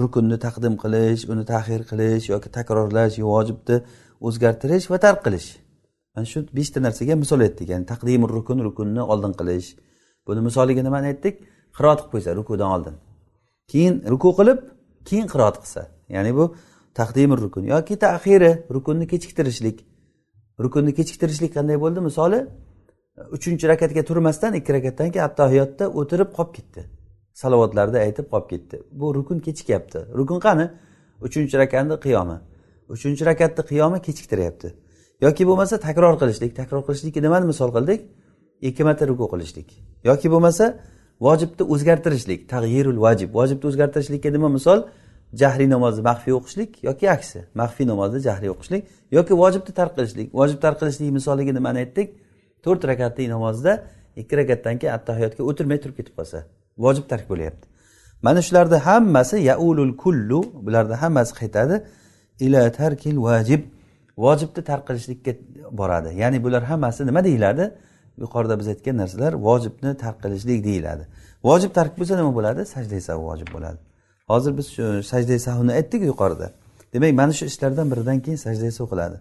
[0.00, 3.76] rukunni taqdim qilish uni tahir qilish yoki takrorlash vojibni
[4.26, 5.48] o'zgartirish va tark qilish.
[6.14, 9.68] Mana shu beshta narsaga misol aytdik ya'ni taqdimi rukun rukunni oldin qilish.
[10.26, 11.34] Buni misoliga nimani aytdik
[11.76, 12.94] qiroat qilib qo'ysa rukudan oldin.
[13.70, 14.58] Keyin ruku qilib
[15.08, 15.82] keyin qiroat qilsa.
[16.14, 16.44] Ya'ni bu
[16.98, 19.78] taqdimi rukun yoki tahiri rukunni kechiktirishlik.
[20.64, 22.00] Rukunni kechiktirishlik qanday bo'ldi?
[22.08, 22.40] Misoli
[23.36, 26.80] uchinchi rakatga turmasdan ikki rakatdan keyin attahiyotda o'tirib qolib ketdi.
[27.42, 28.82] Salovatlarda aytib qolib ketdi.
[29.00, 29.98] Bu rukun kechikyapti.
[30.18, 30.70] Rukun qani?
[31.26, 32.38] Uchinchi rakatni qiyomi
[32.88, 34.68] uchinchi rakatni qiyomi kechiktiryapti
[35.20, 36.56] yoki bo'lmasa takror qilishlik.
[36.56, 38.00] Takror qilishlikka nimani misol qildik?
[38.68, 39.68] Ikki marta ruku qilishlik.
[40.04, 40.64] Yoki bo'lmasa
[41.26, 42.40] vojibni o'zgartirishlik.
[42.52, 44.86] Tag'yirul vajib vojibni o'zgartirishlikka nima misol?
[45.42, 47.38] Jahriy namozni maxfiy o'qishlik yoki aksi?
[47.60, 48.82] Maxfiy namozni jahriy o'qishlik
[49.16, 50.28] yoki vojibni tark qilishlik.
[50.38, 52.08] Vojib tark qilishlik misoliga nimani aytdik?
[52.68, 53.72] To'rt rakatli namozda
[54.20, 56.38] ikki rakatdan keyin attahiyotga o'tirmay turib ketib qolsa
[56.84, 57.66] vojib tark bo'lyapti.
[58.26, 61.76] Mana shularni hammasi yaulul kullu bularni hammasi qaytadi.
[62.46, 63.62] Ila tarkil vajib
[64.24, 65.32] vojibni tark qilishlikka
[65.80, 66.10] boradi.
[66.22, 67.64] Ya'ni bular hammasi nima deyiladi?
[68.22, 71.04] Yuqorida biz aytgan narsalar vojibni tark qilishlik deyiladi.
[71.48, 72.60] Vojib tark bo'lsa nima bo'ladi?
[72.74, 73.78] Sajda esa vojib bo'ladi.
[74.28, 76.50] Hozir biz shu sajda sahvni aytdik yuqorida.
[76.92, 79.16] Demak mana shu ishlardan biridan keyin sajda qiladi.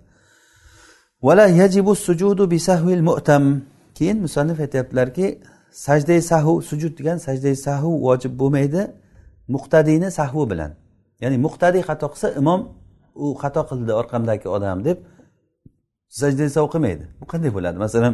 [1.23, 2.59] Vala yajibu sujudu bi
[3.01, 3.61] mu'tam
[3.95, 8.81] keyin musannif aytyaptilarki sajdai sahu sujud degan sajdai sahu vojib bo'lmaydi
[9.47, 10.71] muqtadiyni sahvi bilan.
[11.21, 12.61] Ya'ni muqtadiy xato qilsa imom
[13.15, 14.97] u xato qildi orqamdagi odam deb
[16.09, 17.03] sajdai sahu qilmaydi.
[17.21, 17.77] Bu qanday bo'ladi?
[17.85, 18.13] Masalan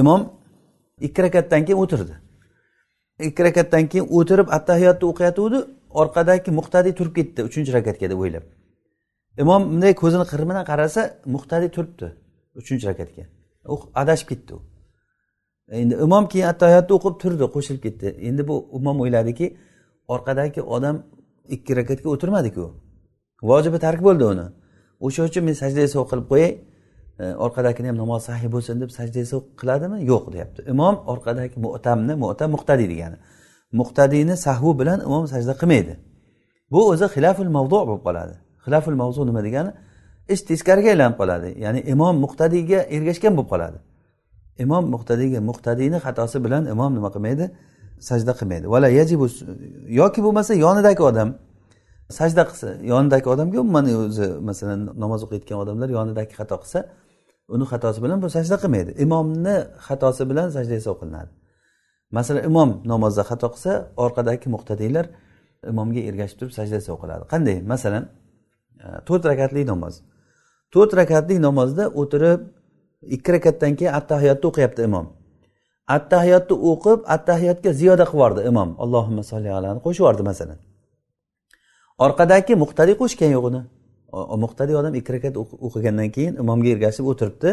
[0.00, 0.20] imom
[1.06, 2.14] ikki rakatdan keyin o'tirdi.
[3.28, 5.58] Ikki rakatdan keyin o'tirib attahiyotni o'qiyotgandi
[6.00, 8.44] orqadagi muqtadiy turib ketdi uchinchi rakatga deb o'ylab.
[9.42, 11.00] Imom bunday ko'zini qiri bilan qarasa
[11.34, 12.06] muhtadiy turibdi
[12.60, 13.24] uchinchi rakatga.
[13.74, 14.60] U adashib ketdi u.
[15.80, 18.06] Endi imom keyin attahiyotni o'qib turdi qo'shilib ketdi.
[18.28, 19.46] Endi bu imom o'yladiki
[20.14, 20.96] orqadagi odam
[21.54, 22.64] ikki rakatga o'tirmadiku
[23.50, 24.46] vojibi tark bo'ldi uni.
[25.06, 26.52] O'sha uchun men sajda qilib qo'yay
[27.22, 29.20] e, orqadagini ham namoz sahiy bo'lsin deb sajda
[29.60, 29.98] qiladimi?
[30.10, 30.60] Yo'q deyapti.
[30.72, 33.18] Imom orqadagi mu'tamni mu'tam muqtadiy degani.
[33.80, 35.94] Muqtadiyni sahvi bilan imom sajda qilmaydi.
[36.72, 38.34] Bu o'zi xilaful mavdu bo'lib qoladi.
[38.66, 39.70] Xilaful mavzu nima degani?
[40.34, 41.48] Ish teskariga aylanib qoladi.
[41.64, 43.78] Ya'ni imom muqtadiyga ergashgan bo'lib qoladi.
[44.64, 47.46] Imom muqtadiyga muqtadiyni xatosi bilan imom nima qilmaydi?
[48.08, 48.66] Sajda qilmaydi.
[48.74, 49.26] Vala yajibu
[50.00, 51.28] yoki bo'lmasa yonidagi odam
[52.18, 56.80] sajda qilsa yonidagi odamga umuman o'zi masalan namoz o'qiyotgan odamlar yonidagi xato qilsa
[57.54, 58.90] uni xatosi bilan bu sajda qilmaydi.
[59.04, 61.32] Imomni xatosi bilan sajda esa o'qilinadi
[62.10, 63.72] masalan imom namozda xato qilsa
[64.04, 65.06] orqadagi muqtadiylar
[65.72, 67.56] imomga ergashib turib sajda esa o'qiladi qanday?
[67.72, 68.04] Masalan
[68.80, 69.94] Э, to'rt rakatli namoz.
[70.72, 72.40] To'rt rakatli namozda o'tirib
[73.14, 75.06] ikki rakatdan keyin attahiyotni o'qiyapti imom.
[75.96, 78.70] Attahiyotni o'qib attahiyotga ziyoda qilib yubordi imom.
[78.82, 80.58] Allohimma solli alani qo'shib yubordi masalan.
[82.04, 83.62] Orqadagi muqtadiy qo'shgan yo'q uni
[84.44, 85.34] muqtadiy odam ikki rakat
[85.66, 87.50] o'qigandan keyin imomga ergashib o'tiribdi.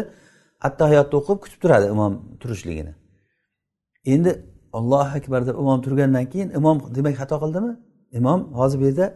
[0.68, 2.92] Attahiyotni o'qib kutib turadi imom turishligini.
[4.12, 4.30] Endi
[4.78, 7.72] ollohu akbar deb imom turgandan keyin imom demak xato qildimi?
[8.18, 9.06] Imom hozir bu yerda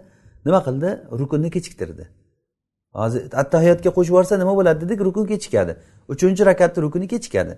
[0.48, 0.90] nima qildi?
[1.20, 2.04] Rukunni kechiktirdi.
[2.98, 5.72] Hozir attahiyotga qo'shib yuborsa nima bo'ladi dedik rukun kechikadi.
[6.12, 7.54] Uchinchi rakatni rukuni kechikadi.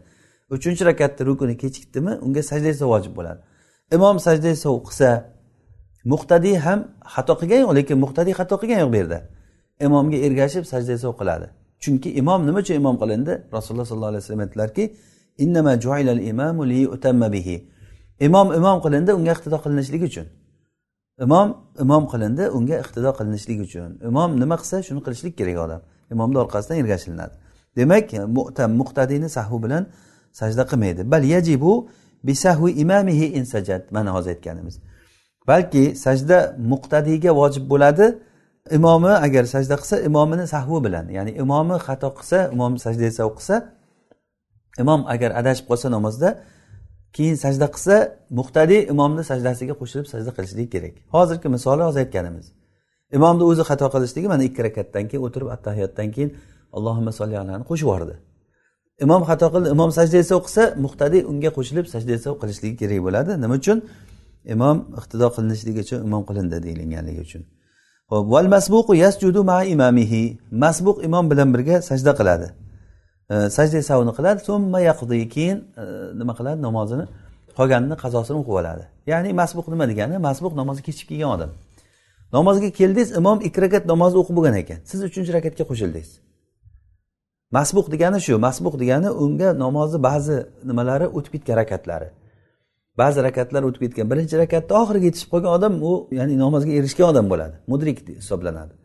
[0.55, 3.41] Uchinchi rakatni rukuni kechikdimi unga sajda vojib bo'ladi.
[3.97, 4.51] Imom sajda
[4.87, 5.11] qilsa
[6.13, 6.81] muqtadiy ham
[7.15, 9.19] xato qilgan yo'q lekin muqtadiy xato qilgan yo'q bu yerda.
[9.87, 11.47] Imomga ergashib sajda esa qiladi.
[11.83, 13.33] Chunki imom nima uchun imom qilindi?
[13.57, 14.85] Rasululloh sollallohu alayhi vasallam aytdilarki
[18.21, 20.27] imom imom qilindi unga iqtido qilinishligi uchun.
[21.25, 21.49] Imom
[21.85, 23.91] imom qilindi unga iqtido qilinishligi uchun.
[24.11, 25.81] Imom nima qilsa shuni qilishlik kerak odam.
[26.15, 27.35] Imomni orqasidan ergashilinadi.
[27.77, 29.83] Demak mu'tam muqtadiyni sahvi bilan
[30.41, 31.03] sajda qilmaydi.
[31.13, 31.73] Bal yajibu
[32.29, 34.75] bisahvi imamihi insajat mana hozir aytganimiz.
[35.49, 36.39] Balki sajda
[36.73, 38.07] muqtadiyga vojib bo'ladi
[38.71, 41.07] imomi agar sajda qilsa imomini sahvi bilan.
[41.17, 43.57] Ya'ni imomi xato qilsa imom sajda esa qilsa
[44.83, 46.29] imom agar adashib qolsa namozda
[47.17, 47.97] keyin sajda qilsa
[48.39, 50.95] muqtadiy imomni sajdasiga qo'shilib sajda qilishligi kerak.
[51.15, 52.47] Hozirgi misoli hozir aytganimiz.
[53.17, 56.31] Imomni o'zi xato qilishligi mana ikki rakatdan keyin o'tirib attahiyotdan keyin
[56.77, 58.15] allohimma solli alani qo'shib yubordi.
[59.05, 63.31] Imom xato qildi imom sajda esa o'qisa muqtadiy unga qo'shilib sajda esa qilishligi kerak bo'ladi.
[63.43, 63.79] Nima uchun?
[64.55, 67.43] Imom iqtido qilinishligi uchun imom qilindi deyilganligi uchun.
[68.33, 70.23] Val masbuqu yasjudu ma imamihi.
[70.65, 72.47] Masbuq imom bilan birga sajda qiladi.
[73.57, 75.85] Sajda savni qiladi so'mma yaqdi keyin e,
[76.21, 77.05] nima qiladi namozini
[77.59, 78.85] qolganini qazosini o'qib oladi.
[79.13, 80.17] Ya'ni masbuq nima degani?
[80.29, 81.51] Masbuq namozni kechib kelgan odam.
[82.37, 84.79] Namozga keldingiz imom ikki rakat namozni o'qib bo'lgan ekan.
[84.91, 86.11] Siz uchinchi rakatga qo'shildingiz.
[87.57, 90.37] Masbuq degani shu masbuq degani unga namozni ba'zi
[90.69, 92.09] nimalari o'tib ketgan rakatlari.
[93.01, 97.27] Ba'zi rakatlar o'tib ketgan birinchi rakatda oxiriga yetishib qolgan odam u ya'ni namozga erishgan odam
[97.33, 97.57] bo'ladi.
[97.73, 98.80] Mudrik hisoblanadi.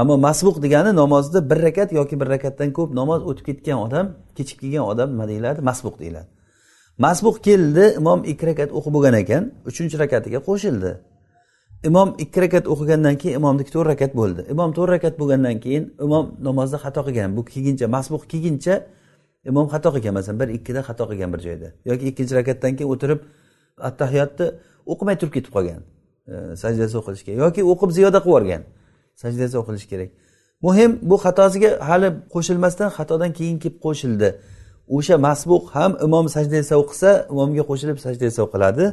[0.00, 4.58] Ammo masbuq degani namozda bir rakat yoki bir rakatdan ko'p namoz o'tib ketgan odam kechib
[4.62, 5.60] kelgan odam nima deyiladi?
[5.70, 6.28] Masbuq deyiladi.
[6.98, 10.90] Masbuq keldi imom ikki rakat o'qib bo'lgan ekan uchinchi rakatiga qo'shildi.
[11.88, 14.40] Imom ikki rakat o'qigandan keyin imomniki to'rt rakat bo'ldi.
[14.54, 17.30] Imom to'rt rakat bo'lgandan keyin imom namozda xato qilgan.
[17.36, 18.74] Bu kelguncha masbuq kelguncha
[19.50, 20.12] imom xato qilgan.
[20.18, 21.68] Masalan bir ikkida xato qilgan bir joyda.
[21.90, 23.20] Yoki ikkinchi rakatdan keyin o'tirib
[23.88, 24.46] attahiyotni
[24.92, 25.80] o'qimay turib ketib qolgan
[26.32, 27.32] e, sajdasi o'qilishga.
[27.44, 28.62] Yoki o'qib ziyoda qilib yuborgan.
[29.22, 30.10] Sajdasi o'qilishi kerak.
[30.66, 34.28] Muhim bu xatosiga hali qo'shilmasdan xatodan keyin kelib qo'shildi.
[34.96, 38.84] O'sha masbuq ham imom sajda o'qisa imomga qo'shilib sajda o'qiladi.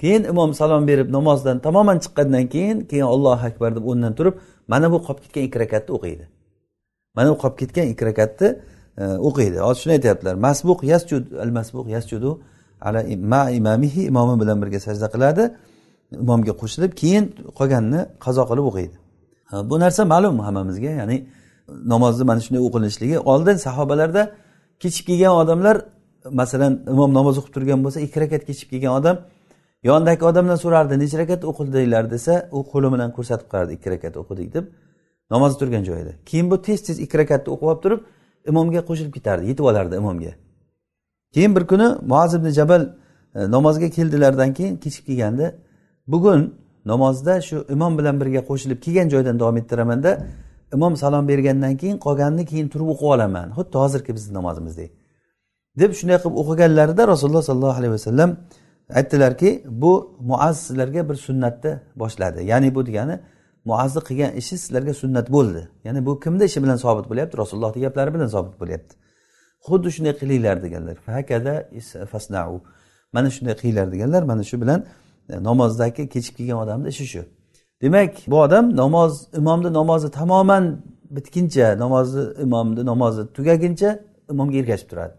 [0.00, 4.34] Keyin imom salom berib namozdan tamoman chiqqandan keyin keyin allohu akbar deb o'rnidan turib
[4.72, 6.24] mana bu qolib ketgan ikki rakatni o'qiydi.
[7.16, 8.48] Mana bu qolib ketgan ikki rakatni
[9.02, 9.58] e, o'qiydi.
[9.66, 10.34] Hozir shuni aytyaptilar.
[10.46, 12.30] Masbuq yasjud al masbuq yasjudu
[12.86, 13.00] ala
[13.32, 15.44] ma imamihi imomi bilan birga sajda qiladi.
[16.24, 17.24] Imomga qo'shilib keyin
[17.58, 18.96] qolganini qazo qilib o'qiydi.
[19.52, 21.26] Bu narsa ma'lum hammamizga ya'ni
[21.68, 23.18] namozni mana shunday o'qilishligi.
[23.18, 24.32] Oldin sahobalarda
[24.80, 25.76] kechib kelgan odamlar
[26.30, 29.16] masalan imom namoz o'qib turgan bo'lsa ikki rakat kechib kelgan odam
[29.88, 32.04] yonidagi odamdan so'rardi necha rakat o'qildinglar?
[32.10, 34.64] desa u qo'li bilan ko'rsatib qo'yardi ikki rakat o'qidik deb
[35.30, 36.12] namoz turgan joyida.
[36.26, 38.00] Keyin bu tez tez ikki rakatni o'qib olib turib
[38.50, 40.32] imomga qo'shilib ketardi yetib olardi imomga.
[41.34, 42.82] Keyin bir kuni muaz ibn jabal
[43.34, 45.46] e, namozga keldilardan keyin kechib kelganda
[46.06, 46.54] bugun
[46.92, 50.10] namozda shu imom bilan birga qo'shilib kelgan joydan davom ettiramanda
[50.76, 53.48] imom salom bergandan keyin qolganini keyin turib o'qib olaman.
[53.58, 54.90] Xuddi hozirgi bizni namozimizdek
[55.80, 55.90] deb.
[55.98, 58.30] Shunday qilib o'qiganlarida rasululloh sollallohu alayhi vasallam
[58.98, 59.50] aytdilarki
[59.82, 59.92] bu
[60.30, 61.72] muaz sizlarga bir sunnatni
[62.02, 62.44] boshladi.
[62.50, 63.16] Ya'ni bu degani
[63.64, 65.68] muazni qilgan ishi sizlarga sunnat bo'ldi.
[65.86, 67.34] Ya'ni bu kimni ishi bilan sobit bo'lyapti?
[67.42, 68.94] Rasulullohni gaplari bilan sobit bo'lyapti.
[69.66, 70.96] Xuddi shunday qilinglar deganlar.
[73.12, 74.22] Mana shunday qilinglar deganlar.
[74.22, 74.80] Mana shu bilan
[75.48, 77.22] namozdagi kechib kelgan odamni ishi shu
[77.82, 80.64] demak bu odam namoz imomni namozi tamoman
[81.16, 83.90] bitguncha namozni imomni namozi tugaguncha
[84.30, 85.14] imomga ergashib turadi.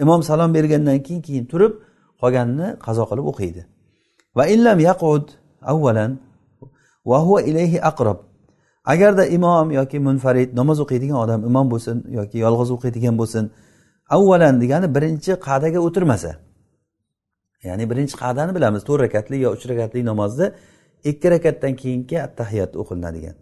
[0.00, 1.72] Imom salom bergandan keyin keyin turib
[2.20, 3.62] qolganini qazo qilib o'qiydi.
[4.36, 5.24] Va illam yaqud
[5.72, 6.10] avvalan
[7.10, 8.18] va huva ilayhi aqrob
[8.92, 13.44] agarda imom yoki munfarid namoz o'qiydigan odam imom bo'lsin yoki yolg'iz o'qiydigan bo'lsin
[14.16, 16.30] avvalan degani birinchi qa'daga o'tirmasa
[17.64, 20.46] ya'ni birinchi qa'dani bilamiz to'rt rakatli yo uch rakatli namozda
[21.10, 23.34] ikki rakatdan keyingi attahiyat o'qilinadigan.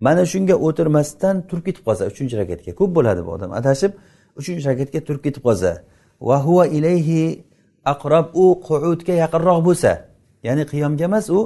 [0.00, 3.50] Mana shunga o'tirmasdan turib ketib qolsa uchinchi rakatga ko'p bo'ladi bu odam.
[3.60, 3.92] Adashib
[4.40, 5.70] uchinchi rakatga turib ketib qolsa
[6.28, 7.44] va huva ilayhi
[7.92, 9.92] aqrob u qu'udga yaqinroq bo'lsa
[10.46, 11.40] ya'ni qiyomga emas u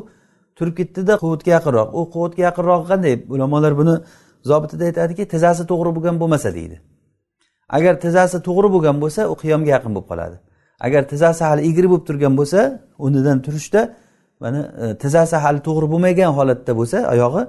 [0.58, 1.88] turib ketdida quvutga yaqinroq.
[1.98, 3.14] U quvutga yaqinroq qanday?
[3.34, 3.94] Ulamolar buni
[4.50, 6.76] zobitida aytadiki tizzasi to'g'ri bo'lgan bo'lmasa deydi.
[7.76, 10.36] Agar tizzasi to'g'ri bo'lgan bo'lsa u qiyomga yaqin bo'lib qoladi.
[10.80, 12.60] Agar tizzasi hali egri bo'lib turgan bo'lsa
[13.04, 13.80] o'rnidan turishda
[14.40, 17.42] mana e, tizzasi hali to'g'ri bo'lmagan holatda bo'lsa oyog'i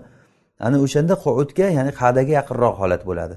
[0.65, 3.35] ana o'shanda quvutga ya'ni qa'daga yaqinroq holat bo'ladi.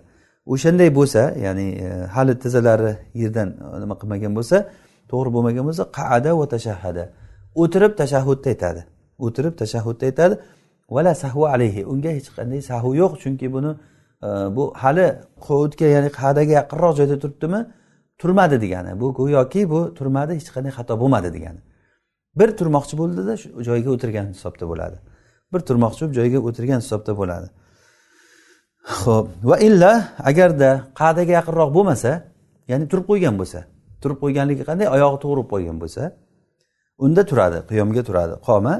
[0.53, 4.57] O'shanday bo'lsa ya'ni e, hali tizzalari yerdan e, nima qilmagan bo'lsa
[5.11, 7.05] to'g'ri bo'lmagan bo'lsa qaada va tashahhada.
[7.62, 8.81] O'tirib tashahhudda aytadi.
[9.24, 10.35] O'tirib tashahhudda aytadi
[10.94, 11.81] vala sahvu alayhi.
[11.92, 13.70] Unga hech qanday sahu yo'q chunki buni
[14.57, 15.07] bu hali
[15.46, 17.61] quvutga ya'ni qadaga yaqinroq joyda turibdimi
[18.18, 19.00] turmadi degani.
[19.00, 21.61] Bu go'yoki bu turmadi hech qanday xato bo'lmadi degani.
[22.38, 24.96] Bir turmoqchi bo'ldida shu joyiga o'tirgan hisobda bo'ladi.
[25.52, 27.48] Bir turmoqchi bo'lib joyiga o'tirgan hisobda bo'ladi.
[29.02, 29.92] Ho'p va illa
[30.31, 32.11] agarda qa'daga yaqinroq bo'lmasa
[32.70, 33.61] ya'ni turib qo'ygan bo'lsa
[34.02, 36.02] turib qo'yganligi qanday oyog'i to'g'ri qo'ygan bo'lsa
[37.04, 38.35] unda turadi qiyomga turadi.
[38.48, 38.74] Qoma?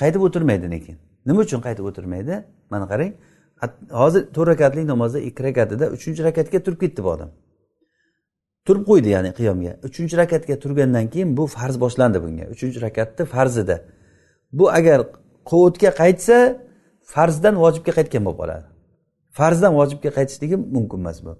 [0.00, 0.96] Qaytib o'tirmaydi lekin.
[1.26, 2.34] Nima uchun qaytib o'tirmaydi?
[2.72, 3.12] Mana qarang.
[4.00, 7.30] Hozir to'rt rakatlik namozda ikki rakatida uchinchi rakatga turib ketdi bu odam.
[8.66, 9.72] Turib qo'ydi ya'ni qiyomga.
[9.88, 12.44] Uchinchi rakatga turgandan keyin bu farz boshlandi bunga.
[12.54, 13.76] Uchinchi rakatni farzida.
[14.58, 14.98] Bu agar
[15.50, 16.36] qovutga qaytsa
[17.14, 18.66] farzdan vojibga qaytgan bo'lib qoladi.
[19.38, 21.32] Farzdan vojibga qaytishligi mumkin emas bu.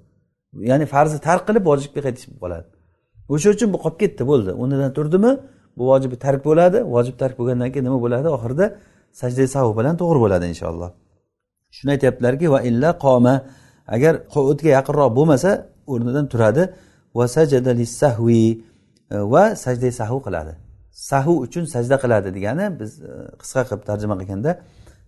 [0.71, 2.69] Ya'ni farzni tark qilib vojibga qaytish bo'lib qoladi.
[3.33, 4.51] O'sha uchun bu qolib ketdi bo'ldi.
[4.63, 5.33] O'rnidan turdimi?
[5.79, 6.79] Bu vojibi tark bo'ladi.
[6.95, 8.29] Vojib tark bo'lgandan keyin nima bo'ladi?
[8.37, 8.67] Oxirida
[9.21, 10.91] sajda sahu bilan to'g'ri bo'ladi inshaalloh.
[11.77, 13.35] Shuni aytyaptilarki va illa qoma.
[13.97, 15.51] Agar qovutga yaqinroq bo'lmasa
[15.93, 16.63] o'rnidan turadi.
[17.14, 18.64] E, va sajada lissahvi
[19.11, 20.55] va sajda sahu qiladi.
[20.90, 24.51] Sahu uchun sajda qiladi degani biz e, qisqa qilib tarjima qilganda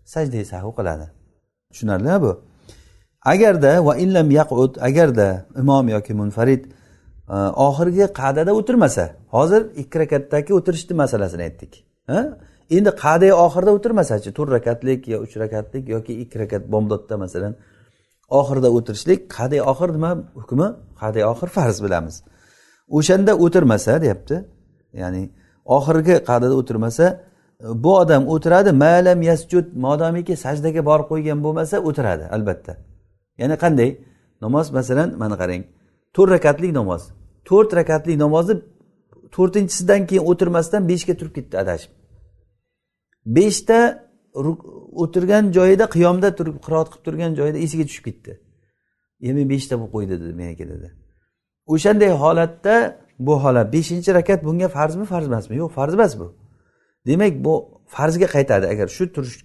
[0.04, 1.06] sajda sahu qiladi.
[1.70, 2.32] Tushunarlimi bu?
[3.32, 5.28] Agarda va illam yaqud agarda
[5.62, 7.36] imom yoki munfarid e,
[7.66, 9.04] oxirgi qa'dada o'tirmasa
[9.36, 11.72] hozir ikki rakatdagi o'tirishni masalasini aytdik
[12.70, 17.52] endi qa'da oxirida o'tirmasachi to'rt rakatlik yo uch rakatlik yoki ikki rakat bomdodda masalan
[18.40, 20.68] oxirida o'tirishlik qadiy oxir nima hukmi?
[21.00, 22.14] Qadiy oxir farz bilamiz.
[22.96, 24.36] O'shanda o'tirmasa deyapti
[25.02, 25.22] ya'ni
[25.76, 27.06] oxirgi qadada o'tirmasa
[27.84, 32.72] bu odam o'tiradi malam yasjud modomiki sajdaga borib qo'ygan bo'lmasa o'tiradi albatta.
[33.40, 33.90] Ya'ni qanday?
[34.44, 35.62] Namoz masalan mana qarang
[36.14, 37.02] to'rt rakatlik namoz.
[37.48, 38.54] To'rt rakatlik namozni
[39.36, 41.90] to'rtinchisidan keyin o'tirmasdan beshga turib ketdi adashib.
[43.36, 43.78] Beshta
[45.02, 48.32] o'tirgan joyida qiyomda turib qiroat qilib turgan joyida esiga tushib ketdi.
[49.22, 50.88] E beshta bo'lib qo'ydi dedi meniki dedi.
[51.66, 52.74] O'shanday holatda
[53.18, 56.36] bu holat beshinchi rakat bunga farzmi farz emasmi yo'q farz emas bu.
[57.06, 57.54] Demak bu
[57.86, 58.66] farzga qaytadi.
[58.66, 59.04] Agar shu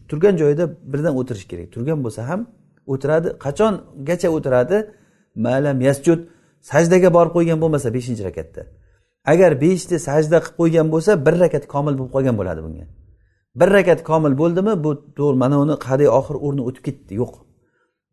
[0.09, 1.67] turgan joyida birdan o'tirish kerak.
[1.75, 2.47] Turgan bo'lsa ham
[2.93, 3.27] o'tiradi.
[3.45, 4.77] Qachongacha o'tiradi?
[5.35, 6.19] Malam yasjud
[6.71, 8.61] sajdaga borib qo'ygan bo'lmasa beshinchi rakatda.
[9.31, 12.85] Agar beshta sajda qilib qo'ygan bo'lsa bir rakat komil bo'lib qolgan bo'ladi bunga.
[13.55, 17.33] Bir rakat komil bo'ldimi bu to'g'ri mana uni qadiy oxir o'rni o'tib ketdi yo'q.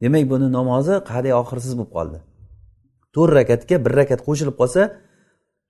[0.03, 2.19] Demak buni namozi qadiy oxirsiz bo'lib qoldi.
[3.15, 4.83] To'rt rakatga bir rakat qo'shilib qolsa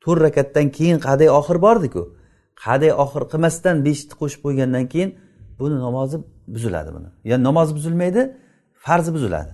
[0.04, 2.02] to'rt rakatdan keyin qadiy oxir bordiku.
[2.64, 5.10] Qadiy oxir qilmasdan beshni qo'shib qo'ygandan keyin
[5.60, 6.16] buni namozi
[6.54, 7.08] buziladi buni.
[7.30, 8.22] Ya'ni namozi buzilmaydi
[8.86, 9.52] farzi buziladi.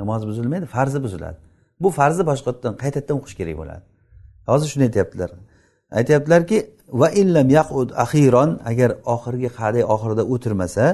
[0.00, 1.38] Namozi buzilmaydi farzi buziladi.
[1.82, 3.84] Bu farzni boshqatdan qaytadan o'qish kerak bo'ladi.
[4.50, 5.30] Hozir shuni aytyaptilar.
[5.98, 6.56] Aytyaptilarki
[7.00, 10.84] va illam yaqud axiron agar oxirgi qa'day oxirida o'tirmasa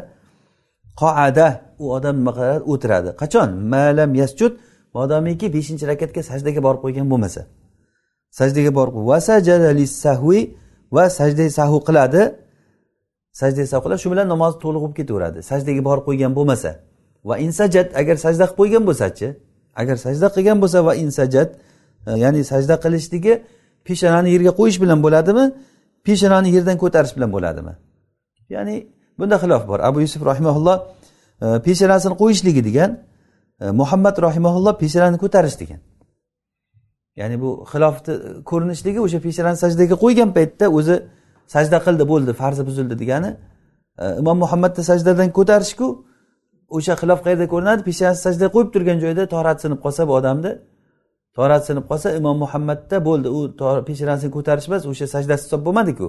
[1.00, 1.46] qoada
[1.82, 3.10] u odam nima qiladi o'tiradi.
[3.22, 3.48] Qachon?
[3.74, 4.52] Malam yasjud
[4.96, 7.42] modomiki beshinchi rakatga sajdaga borib qo'ygan bo'lmasa.
[8.38, 9.18] Sajdaga borib va
[10.04, 10.40] sahvi
[10.96, 12.22] va sajda sahu qiladi.
[13.40, 15.38] Sajda sahu qiladi shu bilan namozi to'liq bo'lib ketaveradi.
[15.50, 16.70] Sajdaga borib qo'ygan bo'lmasa
[17.28, 19.28] va insajat agar sajda qilib qo'ygan bo'lsachi
[19.80, 21.48] agar sajda qilgan bo'lsa va insajat
[22.06, 23.34] e, ya'ni sajda qilishligi
[23.86, 25.44] peshonani yerga qo'yish bilan bo'ladimi?
[26.06, 27.74] Peshonani yerdan ko'tarish bilan bo'ladimi?
[28.54, 28.76] Ya'ni
[29.18, 29.80] bunda xilof bor.
[29.80, 30.76] Abu yusuf rahimaulloh
[31.44, 32.90] e, peshonasini qo'yishligi degan
[33.60, 35.80] e, muhammad rahimaulloh peshonani ko'tarish degan.
[37.20, 38.14] Ya'ni bu xilofni
[38.50, 40.96] ko'rinishligi o'sha peshonani sajdaga qo'ygan paytda o'zi
[41.54, 43.30] sajda qildi bo'ldi farzi buzildi degani
[44.02, 45.86] e, imom muhammadni sajdadan ko'tarishku
[46.76, 47.80] o'sha xilof qayerda ko'rinadi?
[47.88, 50.52] Peshonasi sajdaga qo'yib turgan joyda torat sinib qolsa bu odamni
[51.36, 53.28] torat sinib qolsa imom muhammadda bo'ldi.
[53.38, 53.40] U
[53.88, 56.08] peshonasini ko'tarish emas o'sha sajdasi hisob bo'lmadiku.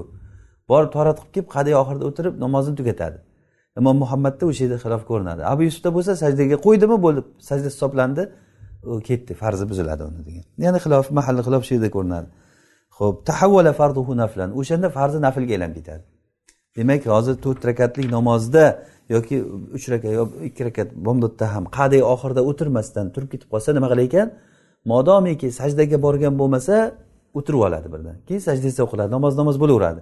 [0.71, 3.17] Borib torat qilib kelib qadiy oxirida o'tirib namozini tugatadi.
[3.79, 5.41] Imom muhammadda o'sha yerda xilof ko'rinadi.
[5.53, 6.97] Abu yusufda bo'lsa sajdaga qo'ydimi?
[7.05, 7.21] Bo'ldi.
[7.49, 8.23] Sajda hisoblandi.
[8.91, 10.45] U ketdi farzi buziladi uni degan.
[10.65, 12.27] Ya'ni xilof mahalli xilof shu yerda ko'rinadi.
[12.97, 14.49] Ho'p tahavvala farduhu naflan.
[14.60, 16.03] O'shanda farzi naflga aylanib ketadi.
[16.77, 18.63] Demak hozir to'rt rakatlik namozda
[19.15, 19.38] yoki
[19.77, 24.05] uch rakat yo ikki rakat bomdodda ham qadiy oxirida o'tirmasdan turib ketib qolsa nima qilar
[24.10, 24.27] ekan?
[24.85, 26.75] Modomiki sajdaga borgan bo'lmasa
[27.33, 28.15] o'tirib oladi birdan.
[28.27, 30.01] Keyin sajda o'qiladi namoz namoz bo'laveradi.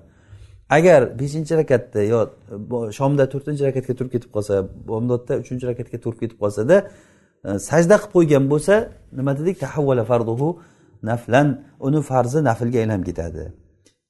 [0.70, 2.20] Agar beshinchi rakatda yo
[2.98, 4.54] shomda to'rtinchi rakatga turib ketib qolsa
[4.92, 6.76] bomdodda uchinchi rakatga turib ketib qolsada
[7.48, 8.74] e, sajda qilib qo'ygan bo'lsa
[9.20, 9.56] nima dedik?
[9.64, 10.50] Tahavvala farduhu
[11.10, 11.48] naflan.
[11.88, 13.44] Uni farzi naflga aylanib ketadi.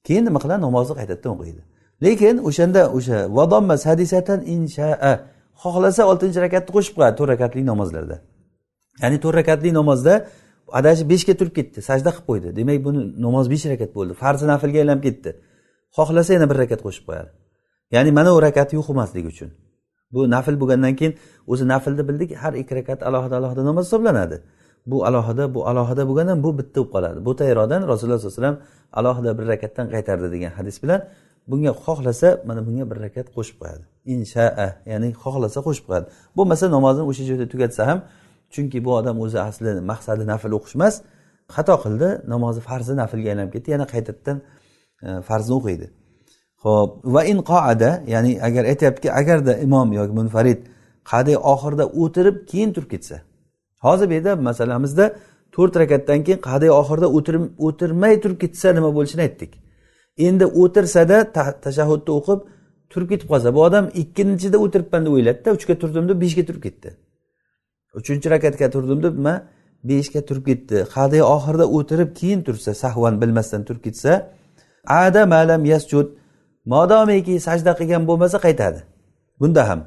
[0.06, 0.60] Keyin nima qiladi?
[0.68, 1.62] Namozni qaytadan o'qiydi.
[2.04, 5.12] Lekin o'shanda o'sha vadommas hadisatan inshaa
[5.62, 8.16] xohlasa oltinchi rakatni qo'shib qo'yadi to'rt rakatli namozlarda.
[9.02, 10.14] Ya'ni to'rt rakatli namozda
[10.78, 12.48] adashib beshga turib ketdi sajda qilib qo'ydi.
[12.58, 14.12] Demak buni namoz besh rakat bo'ldi.
[14.22, 15.30] Farzi naflga aylanib ketdi.
[15.96, 17.30] Xohlasa yana bir rakat qo'shib qo'yadi.
[17.94, 19.50] Ya'ni mana u rakati yo'q emasligi uchun.
[20.14, 21.14] Bu nafl bo'lgandan keyin
[21.52, 24.36] o'zi naflni bildik har ikki rakat alohida alohida namoz hisoblanadi.
[24.90, 27.18] Bu alohida bu alohida bo'lgandan bu bitta bo'lib qoladi.
[27.26, 28.58] Bu tayrodan rasululloh sollallohu alayhi vasallam
[28.98, 31.00] alohida bir rakatdan qaytardi degan hadis bilan
[31.50, 33.84] bunga xohlasa mana bunga bir rakat qo'shib qo'yadi.
[34.14, 36.06] Inshaa ya'ni xohlasa qo'shib qo'yadi.
[36.36, 37.98] Bo'lmasa namozni o'sha joyda tugatsa ham
[38.54, 40.94] chunki bu odam o'zi asli maqsadi nafl o'qish emas
[41.54, 44.36] xato qildi namozi farzi naflga aylanib ketdi yana qaytadan
[45.06, 45.86] e, farzni o'qiydi.
[46.64, 50.60] Ho'p va in qoada ya'ni agar aytyaptiki agarda imom yoki munfarid
[51.10, 53.16] qadiy oxirida o'tirib keyin turib ketsa.
[53.84, 55.04] Hozir bu yerda masalamizda
[55.54, 57.08] to'rt rakatdan keyin qadiy oxirida
[57.66, 59.52] o'tirmay turib ketsa nima bo'lishini aytdik.
[60.26, 61.16] Endi o'tirsada
[61.64, 62.40] tashahhudni o'qib
[62.92, 66.88] turib ketib qolsa bu odam ikkinchida o'tiribman deb o'yladida uchga turdim deb beshga turib ketdi.
[67.98, 69.34] Uchinchi rakatga turdim deb nima
[69.84, 70.76] beshga turib ketdi.
[70.94, 74.12] Hadya oxirida o'tirib keyin tursa sahvan bilmasdan turib ketsa
[74.86, 76.06] ada malam yasjud
[76.74, 78.80] modomiki sajda qilgan bo'lmasa qaytadi.
[79.40, 79.80] Bunda ham.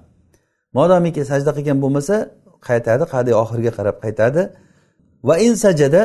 [0.77, 2.15] Modomiki sajda qilgan bo'lmasa
[2.67, 4.41] qaytadi qadiy oxiriga qarab qaytadi.
[5.27, 6.01] Va in sajada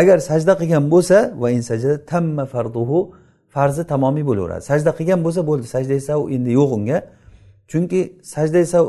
[0.00, 2.98] agar sajda qilgan bo'lsa va in sajada tamma farduhu
[3.54, 4.62] farzi tamomiy bo'laveradi.
[4.70, 6.98] Sajda qilgan bo'lsa bo'ldi sajda sav endi yo'q unga.
[7.70, 8.00] Chunki
[8.34, 8.84] sajda sav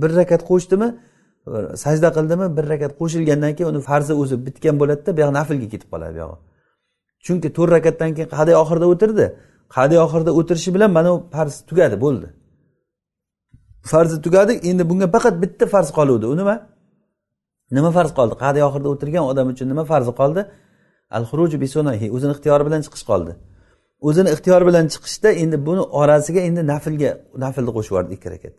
[0.00, 0.88] bir rakat qo'shdimi
[1.84, 6.14] sajda qildimi bir rakat qo'shilgandan keyin uni farzi o'zi bitgan bo'ladida buyog'i naflga ketib qoladi
[6.18, 6.38] buyog'i
[7.26, 9.26] chunki to'rt rakatdan keyin qadiy oxirida o'tirdi.
[9.76, 12.26] Qadiy oxirida o'tirishi bilan mana bu farz tugadi bo'ldi.
[13.92, 16.26] Farzi tugadi endi bunga faqat bitta farz qoluvdi.
[16.32, 16.56] U nima?
[17.76, 18.34] Nima farz qoldi?
[18.44, 20.42] Qadi oxirida o'tirgan odam uchun nima farzi qoldi?
[21.16, 23.32] Al xuruju bisunahi o'zini ixtiyori bilan chiqish qoldi.
[24.08, 27.10] O'zini ixtiyori bilan chiqishda endi buni orasiga endi naflga
[27.44, 28.54] naflni qo'shib yubordi ikki rakat.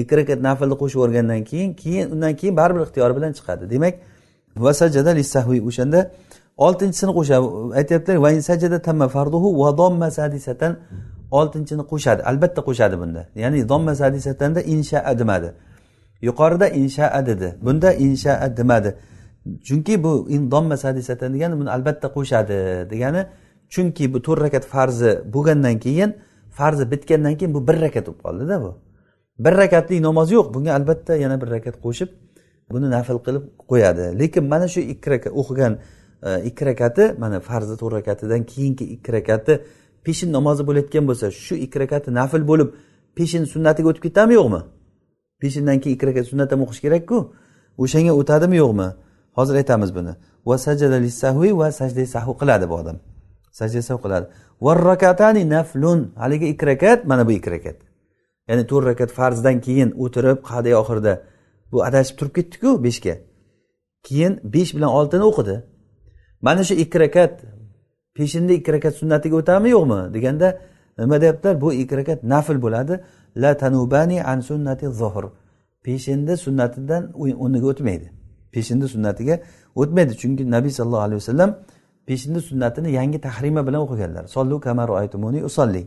[0.00, 3.64] Ikki rakat naflni qo'shib yuborgandan keyin keyin undan keyin baribir ixtiyori bilan chiqadi.
[3.74, 3.94] Demak
[4.64, 6.00] vasajada lissahvi o'shanda
[6.66, 7.44] oltinchisini qo'shadi.
[7.80, 8.16] Aytyaptilar
[11.30, 12.22] oltinchini qo'shadi.
[12.22, 13.28] Albatta qo'shadi bunda.
[13.34, 15.52] Ya'ni domma sadisatanda inshaa demadi.
[16.22, 17.54] Yuqorida inshaa dedi.
[17.62, 18.94] Bunda inshaa demadi.
[19.66, 23.26] Chunki bu domma sadisatan degani buni albatta qo'shadi degani.
[23.68, 26.10] Chunki bu to'rt rakat farzi bo'lgandan keyin
[26.50, 28.70] farzi bitgandan keyin bu bir rakat bo'lib qoldida bu.
[29.38, 30.54] Bir rakatlik namoz yo'q.
[30.54, 32.08] Bunga albatta yana bir rakat qo'shib
[32.70, 34.04] buni nafl qilib qo'yadi.
[34.20, 35.72] Lekin mana shu ikki rakat o'qigan
[36.22, 39.52] e, ikki rakati mana farzi to'rt rakatidan keyingi ikki rakati
[40.04, 42.68] peshin namozi bo'layotgan bo'lsa shu ikki rakati nafl bo'lib
[43.16, 44.60] peshin sunnatiga o'tib ketadimi yo'qmi?
[45.42, 47.18] Peshindan keyin ikki rakat sunnat ham o'qish kerakku.
[47.82, 48.88] O'shanga o'tadimi yo'qmi?
[49.38, 50.12] Hozir aytamiz buni.
[50.48, 52.96] Va sajada sahvi va sajda sahv qiladi bu odam.
[53.58, 54.26] Sajda sahv qiladi.
[54.64, 56.00] Va rakatani naflun.
[56.22, 57.85] Haligi ikki rakat mana bu ikki rakat.
[58.48, 61.14] Ya'ni to'rt rakat farzdan keyin o'tirib qadiy oxirida.
[61.72, 63.14] Bu adashib turib ketdiku beshga.
[64.06, 65.56] Keyin besh bilan oltini o'qidi.
[66.46, 67.32] Mana shu ikki rakat
[68.16, 69.98] peshinda ikki rakat sunnatiga o'tadimi yo'qmi?
[70.14, 70.48] deganda
[70.98, 71.60] nima deyaptilar?
[71.60, 72.94] Bu ikki rakat nafl bo'ladi.
[73.42, 75.24] La tanubani an sunnati zohir
[75.86, 78.06] peshinda sunnatidan o'rniga o'tmaydi.
[78.54, 79.34] Peshinda sunnatiga
[79.80, 80.12] o'tmaydi.
[80.22, 81.50] Chunki nabiy sallallohu alayhi vasallam
[82.08, 84.24] peshinda sunnatini yangi tahrima bilan o'qiganlar.
[84.34, 85.82] Sollu kamaru aytumuni usolli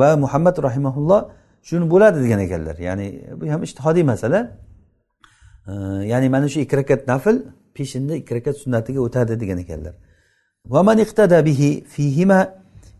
[0.00, 1.20] va muhammad rahimaulloh
[1.68, 2.76] shuni bo'ladi degan ekanlar.
[2.88, 3.06] Ya'ni
[3.40, 4.40] bu ham ishtihodiy masala.
[6.12, 7.36] Ya'ni mana shu ikki rakat nafl
[7.76, 9.94] peshinda ikki rakat sunnatiga o'tadi degan ekanlar.
[11.48, 11.70] Bihi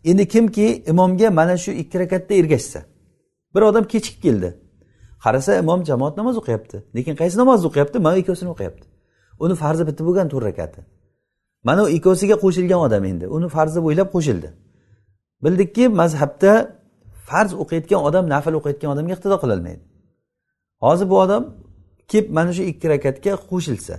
[0.05, 2.81] endi kimki imomga mana shu ikki rakatda ergashsa
[3.55, 4.51] bir odam kechikib keldi.
[5.25, 7.99] Qarasa imom jamoat namoz o'qiyapti lekin qaysi namozni o'qiyapti?
[7.99, 8.87] Mana ikkovsini o'qiyapti.
[9.45, 10.81] Uni farzi bitta bo'lgan to'rt rakati.
[11.69, 13.27] Mana u ikkovsiga qo'shilgan odam endi.
[13.37, 14.49] Uni farzi bo'ylab qo'shildi.
[15.45, 16.53] Bildikki mazhabda
[17.29, 19.83] farz o'qiyotgan odam nafl o'qiyotgan odamga iqtido qilolmaydi.
[20.85, 21.43] Hozir bu odam
[22.11, 23.95] kelib mana shu ikki rakatga qo'shilsa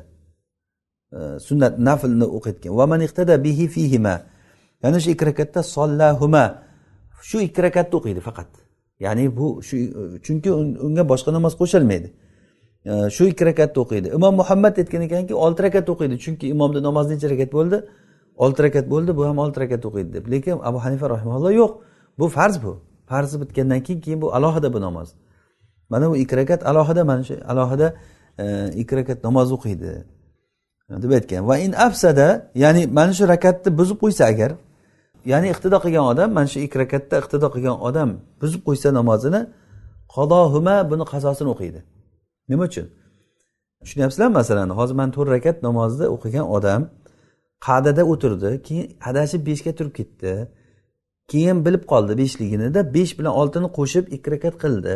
[1.18, 2.72] e, sunnat naflni o'qiyotgan.
[2.80, 4.16] Va man iqtada bihi fihima
[4.84, 6.46] yana shu ikki rakatda sollahuma
[7.30, 8.50] shu ikki rakatni o'qiydi faqat.
[9.06, 9.76] Ya'ni bu shu
[10.26, 10.50] chunki
[10.88, 12.08] unga boshqa namoz qo'shilmaydi.
[12.92, 14.08] E, shu ikki rakatni o'qiydi.
[14.18, 17.78] Imom muhammad aytgan ekanki olti rakat o'qiydi chunki imomni namozi necha rakat bo'ldi?
[18.44, 20.26] Olti rakat bo'ldi bu ham olti rakat o'qiydi deb.
[20.34, 21.72] Lekin abu hanifa rahimalloh yo'q.
[22.20, 22.74] Bu farz bu.
[23.10, 25.10] Farzi bitgandan keyin keyin bu alohida bu namoz.
[25.90, 27.96] Mana bu ikki rakat alohida mana shu alohida
[28.40, 28.46] e,
[28.82, 29.92] ikki rakat namoz o'qiydi.
[30.90, 31.48] Deb aytgan.
[31.48, 34.52] Va in afsada ya'ni mana shu rakatni buzib qo'ysa agar
[35.32, 38.10] ya'ni iqtido qilgan odam mana shu ikki rakatda iqtido qilgan odam
[38.42, 39.42] buzib qo'ysa namozini
[40.16, 41.80] qadohuma buni qazosini o'qiydi.
[42.50, 42.88] Nima uchun?
[43.84, 46.82] Tushunyapsizlarmi masalani hozir mana to'rt rakat namozni o'qigan odam
[47.68, 50.32] qa'dada o'tirdi keyin adashib beshga turib ketdi
[51.32, 54.96] keyin bilib qoldi beshliginida besh bilan oltini qo'shib ikki rakat qildi.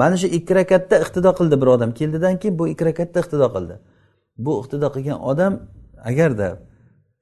[0.00, 1.90] Mana shu ikki rakatda iqtido qildi bir odam.
[1.98, 3.74] Keldidan keyin bu ikki rakatda iqtido qildi.
[4.44, 5.52] Bu iqtido qilgan odam
[6.10, 6.48] agarda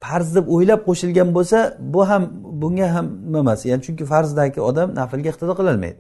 [0.05, 1.59] farz deb o'ylab qo'shilgan bo'lsa
[1.95, 2.23] bu ham
[2.61, 3.61] bunga ham nima emas.
[3.71, 5.99] Ya'ni chunki farzdagi odam naflga iqtido qilolmaydi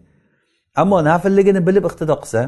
[0.80, 2.42] ammo naflligini bilib iqtido qilsa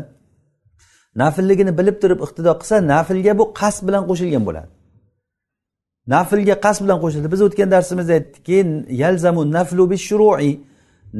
[1.23, 4.69] naflligini bilib turib iqtido qilsa naflga bu qasd bilan qo'shilgan bo'ladi.
[6.15, 7.29] Naflga qasd bilan qo'shildi.
[7.35, 8.59] Biz o'tgan darsimizda aytdikki
[9.03, 10.53] yalzamu naflu shuru'i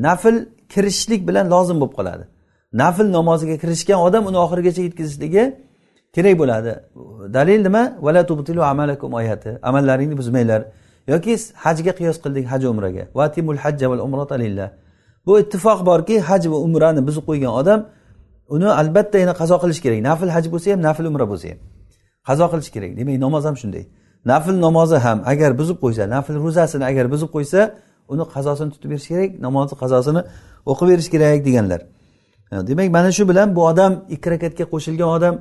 [0.07, 0.35] nafl
[0.73, 2.25] kirishlik bilan lozim bo'lib qoladi.
[2.83, 5.45] Nafl namoziga kirishgan odam uni oxirigacha yetkazishligi
[6.15, 6.73] kerak bo'ladi.
[7.37, 7.83] Dalil nima?
[8.07, 9.51] Vala tubtilu amalakum oyati.
[9.69, 10.63] Amallaringni buzmanglar.
[11.13, 11.35] Yoki
[11.65, 13.05] hajga qiyos qildik haj umraga.
[13.19, 14.69] Vatimul hajja val umrata lillah.
[15.27, 17.81] Bu ittifoq borki haj va umrani buzib qo'ygan odam
[18.55, 20.01] uni albatta yana qazo qilish kerak.
[20.09, 21.59] Nafl haj bo'lsa ham nafl umra bo'lsa ham.
[22.29, 22.91] Qazo qilish kerak.
[22.99, 23.85] Demak namoz ham shunday.
[24.25, 27.61] Nafl namozi ham agar buzib qo'ysa nafl ro'zasini agar buzib qo'ysa
[28.09, 30.21] uni qazosini tutib berish kerak namozni qazosini
[30.71, 31.81] o'qib berish kerak deganlar.
[32.53, 35.35] Demak mana shu bilan bu odam ikki rakatga qo'shilgan odam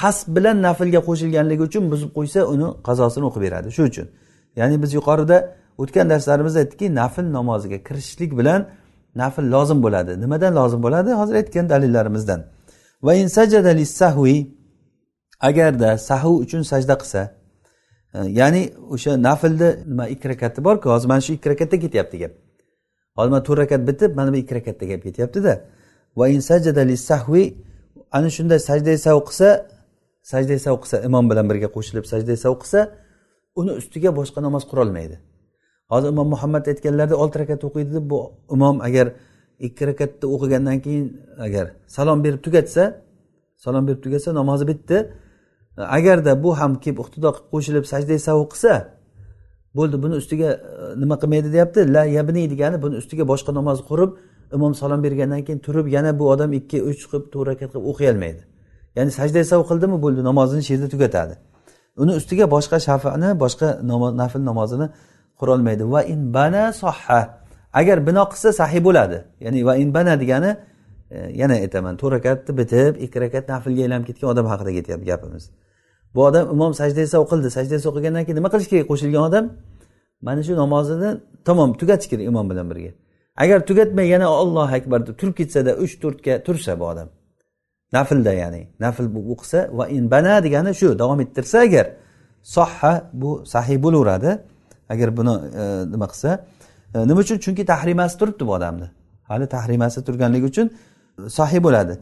[0.00, 3.68] qasd bilan naflga qo'shilganligi uchun buzib qo'ysa uni qazosini o'qib beradi.
[3.76, 4.06] Shu uchun.
[4.58, 5.36] Ya'ni biz yuqorida
[5.82, 8.60] o'tgan darslarimizda aytdikki nafl namoziga kirishlik bilan
[9.22, 10.12] nafl lozim bo'ladi.
[10.24, 11.10] Nimadan lozim bo'ladi?
[11.20, 12.40] Hozir aytgan dalillarimizdan.
[13.06, 13.12] Va
[14.00, 14.36] sahvi
[15.40, 17.20] agarda sahu uchun sajda qilsa
[18.40, 18.62] ya'ni
[18.94, 22.32] o'sha naflni nima ikki rakati borku hozir mana shu ikki rakatda ketyapti gap.
[23.16, 25.52] Hozir mana to'rt rakat bitib mana bu ikki rakatda gap ketyaptida.
[26.18, 26.26] Va
[27.10, 27.42] sahvi
[28.12, 29.48] ana shunday sajda sav qilsa
[30.32, 32.80] sajda sav qilsa imom bilan birga qo'shilib sajda sav qilsa
[33.60, 35.16] uni ustiga boshqa namoz qurolmaydi
[35.92, 38.18] hozir imom muhammad aytganlarida olti rakat o'qiydi deb bu
[38.56, 39.06] imom agar
[39.66, 41.06] ikki rakatni o'qigandan keyin
[41.46, 42.82] agar salom berib tugatsa
[43.64, 44.96] salom berib tugatsa namozi bitdi.
[45.76, 48.72] Agarda bu ham kelib iqtido qilib qo'shilib sajda savu qilsa
[49.78, 51.80] bo'ldi buni ustiga e, nima qilmaydi deyapti?
[51.94, 54.10] La yabni degani buni ustiga boshqa namoz qurib
[54.56, 58.08] imom salom bergandan keyin turib yana bu odam ikki uch qilib to'rt rakat qilib o'qiy
[58.12, 58.42] olmaydi
[58.96, 59.96] ya'ni sajda sav qildimi?
[60.04, 61.34] Bo'ldi namozini shu yerda tugatadi.
[62.02, 63.68] Uni ustiga boshqa shafani boshqa
[64.22, 64.86] nafl namozini
[65.40, 65.84] qurolmaydi.
[65.94, 67.20] Va in bana sohha.
[67.80, 69.18] Agar bino qilsa sahiy bo'ladi.
[69.44, 70.50] Ya'ni va in bana degani
[71.10, 75.44] e, yana aytaman to'rt rakatni bitib ikki rakat naflga aylanib ketgan odam haqida ketyapti gapimiz.
[76.16, 78.86] Bu odam imom sajda sav qildi sajda sav keyin nima qilish kerak?
[78.90, 79.44] Qo'shilgan odam
[80.26, 81.10] mana shu namozini
[81.48, 82.92] tamom tugatish kerak imom bilan birga.
[83.42, 87.08] Agar tugatmay yana ollohu akbar deb turib ketsada uch to'rtga tursa bu odam.
[87.92, 88.62] Naflda ya'ni.
[88.80, 91.86] Nafl o'qisa va in bana degani shu davom ettirsa agar
[92.56, 94.30] sohha bu sahiy bo'laveradi.
[94.92, 96.30] Agar buni e, nima qilsa
[96.94, 97.38] e, nima uchun?
[97.44, 98.88] Chunki tahrimasi turibdi bu odamni.
[99.30, 100.66] Hali tahrimasi turganligi uchun
[101.38, 101.94] sahiy bo'ladi.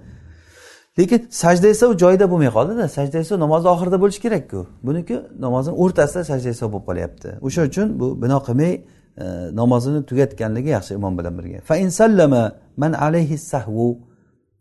[0.99, 4.67] Lekin sajda esa u joyida bo'lmay qoldida sajda esa namozni oxirida bo'lishi kerakku.
[4.87, 5.15] Buniki
[5.45, 7.29] namozni o'rtasida sajda esa bo'lib qolyapti.
[7.47, 9.25] O'sha uchun bu bino qilmay e,
[9.61, 11.61] namozini tugatganligi yaxshi imom bilan birga.
[11.69, 12.43] Fa insallama
[12.77, 13.89] man alayhi sahvu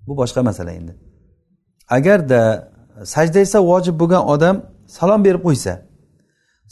[0.08, 0.94] bu boshqa masala endi.
[1.98, 2.42] Agarda
[3.16, 4.56] sajda esa vojib bo'lgan odam
[4.98, 5.74] salom berib qo'ysa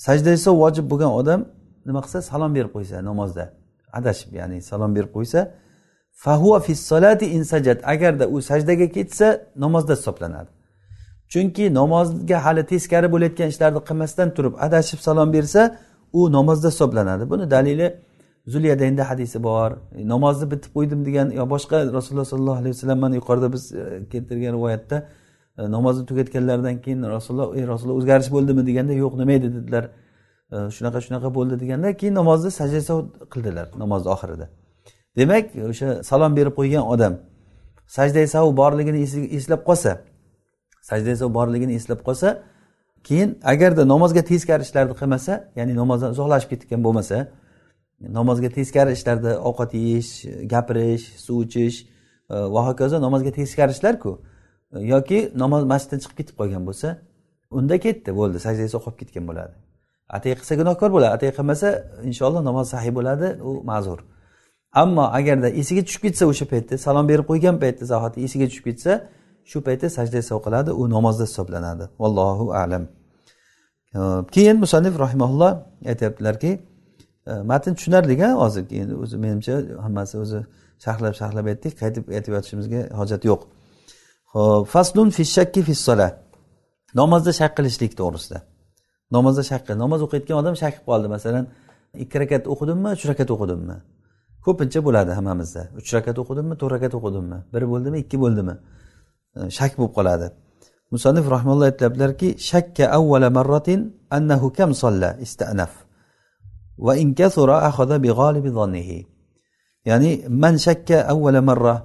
[0.05, 1.39] sajda esa vojib bo'lgan odam
[1.87, 3.45] nima qilsa salom berib qo'ysa namozda.
[3.97, 5.39] Adashib ya'ni salom berib qo'ysa
[6.23, 10.49] fahuva fissolati insajat agarda u sajdaga ketsa namozda hisoblanadi.
[11.31, 15.61] Chunki namozga hali teskari bo'layotgan ishlarni qilmasdan turib adashib salom bersa
[16.13, 17.29] u namozda hisoblanadi.
[17.29, 17.87] Buni dalili
[18.53, 19.71] zulyadaynda hadisi bor.
[20.13, 24.53] Namozni bitib qo'ydim degan yo boshqa rasululloh sollallohu alayhi vasallam mana yuqorida biz e, keltirgan
[24.57, 24.97] rivoyatda
[25.57, 28.61] e, namozni tugatganlaridan keyin rasululloh ey rasululloh o'zgarish bo'ldimi?
[28.69, 29.47] deganda yo'q nima edi?
[29.57, 29.83] dedilar.
[30.53, 32.79] E, shunaqa shunaqa bo'ldi deganda keyin namozni sajda
[33.33, 34.47] qildilar namozni oxirida.
[35.17, 37.13] Demak o'sha salom berib qo'ygan odam
[37.97, 38.99] sajda sav borligini
[39.37, 39.91] eslab qolsa
[40.89, 42.29] sajda sav borligini eslab qolsa
[43.03, 47.17] keyin agarda namozga teskari ishlarni qilmasa ya'ni namozdan uzoqlashib ketgan bo'lmasa
[48.17, 50.11] namozga teskari ishlarda ovqat yeyish
[50.53, 51.77] gapirish suv ichish
[52.29, 54.11] e, va hokazo namozga teskari ishlarku
[54.75, 56.87] e, yoki namoz masjiddan chiqib ketib qolgan bo'lsa
[57.57, 59.53] unda ketdi bo'ldi sajdasi qolib ketgan bo'ladi.
[60.17, 61.67] Atay qilsa gunohkor bo'ladi atay qilmasa
[62.09, 63.99] inshaalloh namoz sahiy bo'ladi u ma'zur.
[64.73, 68.91] Ammo agarda esiga tushib ketsa o'sha paytda salom berib qo'ygan paytda zahoti esiga tushib ketsa
[69.51, 71.85] shu paytda sajda sav qiladi u namozda hisoblanadi.
[71.99, 72.83] Vallohu alam.
[74.35, 75.51] Keyin musannif rahimaulloh
[75.91, 76.51] aytyaptilarki
[77.27, 79.55] e, matn tushunarli a hozir keyin o'zi menimcha
[79.85, 80.39] hammasi o'zi
[80.83, 83.41] sharhlab sharhlab aytdik qaytib aytib yotishimizga hojat yo'q.
[84.33, 85.73] Ho'p faslun fi shakki fi
[86.99, 88.39] namozda shak qilishlik to'g'risida.
[89.15, 91.45] Namozda shak namoz o'qiyotgan odam shak qilib qoldi masalan
[92.03, 93.77] ikki rakat o'qidimmi uch rakat o'qidimmi?
[94.45, 95.61] Ko'pincha bo'ladi hammamizda.
[95.79, 97.37] Uch rakat o'qidimmi to'rt rakat o'qidimmi?
[97.53, 98.55] Bir bo'ldimi ikki bo'ldimi?
[99.57, 100.27] Shak bo'lib qoladi.
[100.93, 103.79] Musanif rahmalloh aytyaptilarki shakka avvala marratin
[104.17, 105.71] annahu kam solla istanaf
[106.85, 108.97] va in kasura akhadha bi ghalibi zannihi
[109.89, 110.11] ya'ni
[110.43, 111.75] man shakka avvala marra.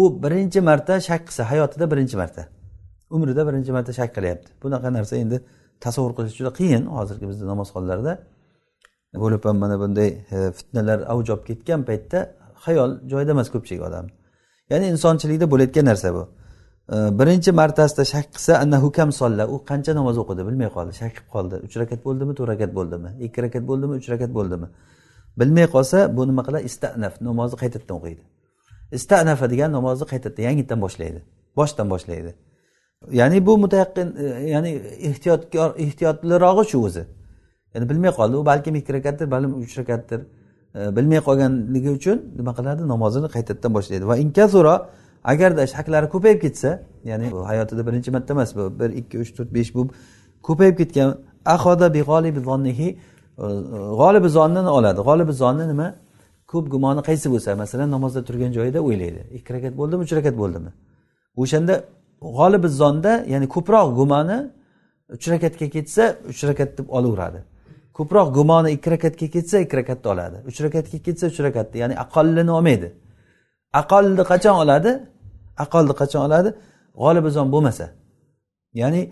[0.00, 2.42] U birinchi marta shak qilsa hayotida birinchi marta.
[3.14, 4.48] Umrida birinchi marta shak qilyapti.
[4.62, 5.36] Bunaqa narsa endi
[5.84, 8.12] tasavvur qilish juda qiyin hozirgi bizni namozxonlarda.
[9.14, 12.18] Bo'lib ham mana bunday e, fitnalar avj olib ketgan paytda
[12.64, 14.12] xayol joyida emas ko'pchilik odamni
[14.70, 16.22] ya'ni insonchilikda bo'layotgan narsa bu.
[16.94, 19.44] E, birinchi martasida shak qilsa annahu kam solla?
[19.54, 20.92] U qancha namoz o'qidi bilmay qoldi.
[21.00, 21.54] Shak qilib qoldi.
[21.66, 23.10] Uch rakat bo'ldimi to'rt rakat bo'ldimi?
[23.26, 24.68] Ikki rakat bo'ldimi uch rakat bo'ldimi?
[25.40, 26.64] Bilmay qolsa bu nima qiladi?
[26.70, 28.22] Istanaf namozni qaytadan o'qiydi.
[28.98, 31.20] Istanafa degan namozni qaytadan yangitdan boshlaydi.
[31.58, 32.30] Boshdan boshlaydi.
[33.20, 34.70] Ya'ni bu mutayaqqin e, ya'ni
[35.10, 37.02] ehtiyotkor ehtiyotlirog'i shu o'zi.
[37.74, 38.36] Ya'ni bilmay qoldi.
[38.36, 40.20] U balkim ikki rakatdir balkim uch rakatdir
[40.74, 44.04] e, bilmay qolganligi uchun nima qiladi namozini qaytadan boshlaydi.
[44.10, 44.74] Va inkasuro
[45.32, 46.70] agarda shaklari ko'payib ketsa
[47.10, 49.82] ya'ni hayotida birinchi marta emas bu bir ikki uch to'rt besh bu
[50.48, 51.08] ko'payib ketgan
[51.54, 52.88] ahoda g'olibi zonnini
[54.66, 55.00] e, oladi.
[55.08, 55.88] G'olibi zonni nima?
[56.52, 59.20] Ko'p gumoni qaysi bo'lsa masalan namozda turgan joyida o'ylaydi.
[59.38, 60.70] Ikki rakat bo'ldimi uch rakat bo'ldimi?
[61.42, 61.74] O'shanda
[62.38, 64.38] g'olibi zonda ya'ni ko'proq gumoni
[65.14, 67.40] uch rakatga ketsa uch rakat deb olaveradi.
[68.00, 70.36] Ko'proq gumoni ikki rakatga ketsa ikki rakatni oladi.
[70.48, 72.88] Uch rakatga ketsa uch rakatni ya'ni aqollini olmaydi.
[73.80, 74.90] Aqolni qachon oladi?
[75.64, 76.50] Aqolni qachon oladi?
[77.02, 77.86] G'olibizon bo'lmasa.
[78.80, 79.02] Ya'ni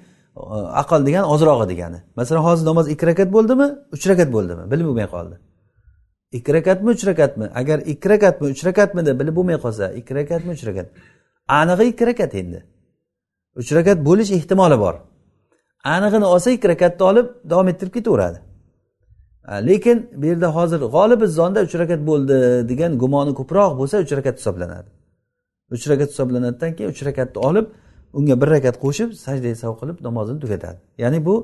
[0.83, 1.99] aqol degani ozrog'i degani.
[2.17, 3.67] Masalan hozir namoz ikki rakat bo'ldimi?
[3.95, 4.71] Uch rakat bo'ldimi?
[4.71, 5.37] Bilib bo'lmay qoldi.
[6.39, 7.47] Ikki rakatmi uch rakatmi?
[7.61, 10.87] Agar ikki rakatmi uch rakatmi deb bilib bo'lmay qolsa ikki rakatmi uch rakat?
[11.61, 12.61] Anig'i ikki rakat endi.
[13.61, 14.95] Uch rakat bo'lish ehtimoli bor.
[15.95, 18.39] Anig'ini olsa ikki rakatni olib davom ettirib ketaveradi.
[19.49, 24.37] Lekin bu yerda hozir g'olibi zonda uch rakat bo'ldi degan gumoni ko'proq bo'lsa uch rakat
[24.41, 24.89] hisoblanadi.
[25.75, 27.67] Uch rakat hisoblanadidan keyin uch rakatni olib
[28.13, 30.79] unga bir rakat qo'shib sajda sav qilib namozini tugatadi.
[30.99, 31.35] Ya'ni bu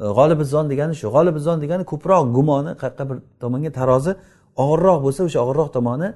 [0.00, 1.06] e, g'olibi zon degani shu.
[1.16, 4.12] G'olibizon degani ko'proq gumoni qayerqa bir tomonga tarozi
[4.62, 6.08] og'irroq bo'lsa o'sha og'irroq tomoni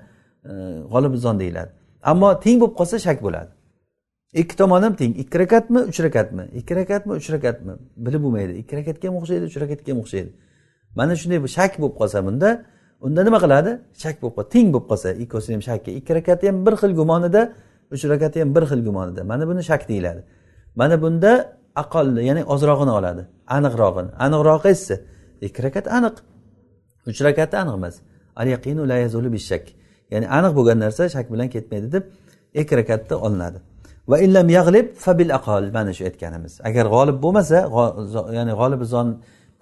[0.51, 0.53] e,
[0.93, 1.71] g'olibi zon deyiladi.
[2.11, 3.51] Ammo teng bo'lib qolsa shak bo'ladi.
[4.43, 5.13] Ikki tomon ham teng.
[5.23, 6.45] Ikki rakatmi uch rakatmi?
[6.61, 7.73] Ikki rakatmi uch rakatmi?
[8.07, 8.53] Bilib bo'lmaydi.
[8.63, 10.31] Ikki rakatga ham o'xshaydi uch rakatga ham o'xshaydi.
[10.97, 12.49] Mana shunday shak bo'lib qolsa bunda
[13.07, 13.71] unda nima qiladi?
[14.03, 17.43] Shak bo'lib qoladi teng bo'lib qolsa ikkovsini ham shakka ikki rakati ham bir xil gumonida
[17.95, 19.21] uch rakati ham bir xil gumonida.
[19.31, 20.21] Mana buni shak deyiladi.
[20.81, 21.33] Mana bunda
[21.83, 23.23] aqolni ya'ni ozrog'ini oladi.
[23.57, 24.11] Aniqrog'ini.
[24.25, 24.95] Aniqroq qaysi?
[25.47, 26.17] Ikki rakat aniq.
[27.11, 27.95] Uch rakati aniq emas.
[28.41, 29.65] Al yaqinu la yazulu bishak.
[30.13, 32.05] Ya'ni aniq bo'lgan narsa shak bilan ketmaydi deb
[32.61, 33.59] ikki rakatda olinadi.
[34.11, 36.53] Va illam yag'lib fabil aqol mana shu aytganimiz.
[36.69, 37.59] Agar g'olib bo'lmasa
[38.39, 39.09] ya'ni g'olib zon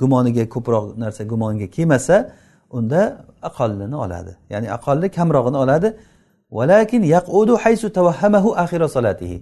[0.00, 2.16] gumoniga ko'proq narsa gumoniga kelmasa
[2.70, 3.00] unda
[3.42, 4.32] aqollini oladi.
[4.50, 5.88] Ya'ni aqolli kamrog'ini oladi.
[6.50, 9.38] Valakin yaqudu haysu tavahhamahu akhira solatihi.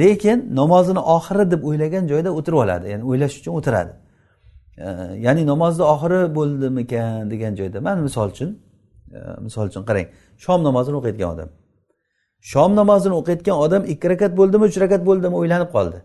[0.00, 2.86] Lekin namozini oxiri deb o'ylagan joyda o'tirib oladi.
[2.92, 3.92] Ya'ni o'ylash uchun o'tiradi.
[5.26, 8.50] Ya'ni namozni oxiri bo'ldimikan degan joyda mana misol uchun
[9.46, 10.06] misol uchun qarang.
[10.44, 11.48] Shom namozini o'qiyotgan odam.
[12.50, 15.98] Shom namozini o'qiyotgan odam ikki rakat bo'ldimi uch rakat bo'ldimi o'ylanib qoldi.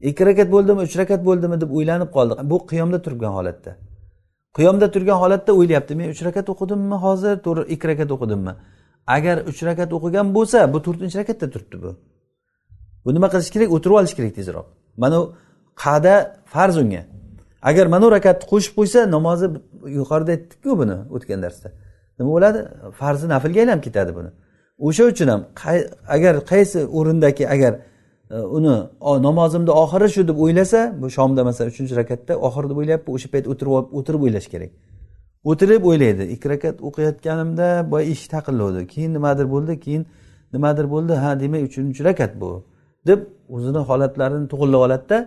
[0.00, 2.50] Ikki rakat bo'ldimi uch rakat bo'ldimi deb o'ylanib qoldi.
[2.50, 3.76] Bu qiyomda turgan holatda.
[4.56, 5.94] Qiyomda turgan holatda o'ylayapti.
[6.00, 7.34] Men uch rakat o'qidimmi hozir?
[7.46, 8.52] To'g'ri ikki rakat o'qidimmi?
[9.16, 11.90] Agar uch rakat o'qigan bo'lsa bu to'rtinchi rakatda turibdi bu.
[13.04, 13.68] Bu nima qilish kerak?
[13.76, 14.66] O'tirib olish kerak tezroq.
[15.02, 15.18] Mana
[15.84, 16.14] qada
[16.54, 17.02] farz unga.
[17.62, 19.46] Agar mana bu rakatni qo'shib qo'ysa namozi
[19.98, 21.68] yuqorida aytdikku buni o'tgan darsda.
[22.18, 22.60] Nima bo'ladi?
[23.00, 24.30] Farzi naflga aylanib ketadi buni.
[24.86, 25.40] O'sha uchun ham
[26.16, 27.72] agar qaysi o'rindaki agar
[28.30, 28.76] E, uni
[29.22, 33.46] namozimni oxiri shu deb o'ylasa bu shomda masalan uchinchi rakatda oxir deb o'ylayapti o'sha payt
[33.52, 34.70] o'tirib o'tirib o'ylash kerak.
[35.50, 36.24] O'tirib o'ylaydi.
[36.34, 40.02] Ikki rakat o'qiyotganimda boya eshik taqillovdi keyin nimadir bo'ldi keyin
[40.54, 41.12] nimadir bo'ldi.
[41.22, 42.50] Ha demak uchinchi rakat bu
[43.08, 43.20] deb
[43.54, 45.18] o'zini holatlarini to'g'irlab oladida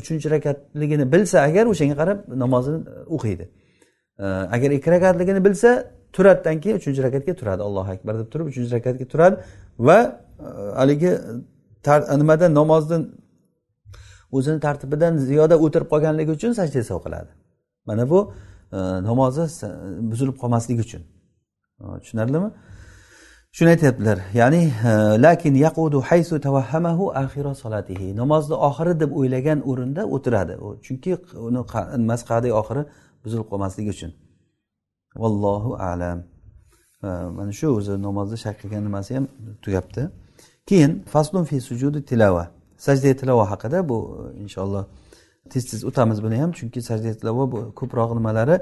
[0.00, 3.44] uchinchi rakatligini bilsa agar o'shanga qarab namozini e, o'qiydi.
[4.24, 4.26] E,
[4.56, 5.70] agar ikki rakatligini bilsa
[6.16, 7.62] turadidan keyin uchinchi rakatga turadi.
[7.68, 9.36] Allohu akbar deb turib uchinchi rakatga turadi
[9.78, 9.98] va
[10.80, 11.12] haligi
[11.86, 12.98] nimada namozni
[14.32, 17.30] o'zini tartibidan ziyoda o'tirib qolganligi uchun sajda sav qiladi.
[17.86, 18.32] Mana bu
[18.72, 18.76] e,
[19.10, 19.42] namozi
[20.10, 21.02] buzilib qolmasligi uchun.
[21.80, 22.50] E, tushunarlimi?
[23.56, 24.18] Shuni aytyaptilar.
[24.34, 24.92] Ya'ni e,
[25.26, 28.16] lakin yaqudu haysu tavahhamahu axira solatihi.
[28.16, 30.54] Namozni oxiri deb o'ylagan o'rinda o'tiradi.
[30.86, 31.10] Chunki
[31.48, 31.60] uni
[32.02, 32.82] nimasi qadek oxiri?
[33.24, 34.12] Buzilib qolmasligi uchun.
[35.22, 36.18] Vallohu alam.
[37.06, 37.08] E,
[37.38, 39.24] mana shu o'zi namozni shak qilgan nimasi ham
[39.64, 40.02] tugabdi.
[40.70, 42.44] Keyin faslun fi sujudi tilova
[42.86, 43.98] sajda tilova haqida bu
[44.44, 44.84] inshaalloh
[45.52, 48.56] tez tez o'tamiz buni ham chunki sajda tilova bu ko'proq nimalari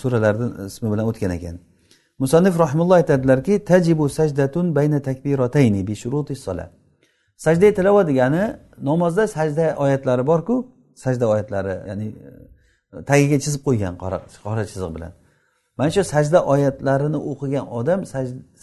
[0.00, 1.56] suralarni ismi bilan o'tgan ekan.
[2.22, 6.66] Musannif rahimulloh aytadilarki tajibu sajdatun bayna takbiratayni bi shuruti sola
[7.44, 8.42] sajda tilova degani
[8.88, 10.56] namozda sajda oyatlari borku
[11.04, 12.06] sajda oyatlari ya'ni
[13.10, 13.94] tagiga chizib qo'ygan
[14.44, 15.12] qora chiziq bilan.
[15.78, 18.00] Mana shu sajda oyatlarini o'qigan odam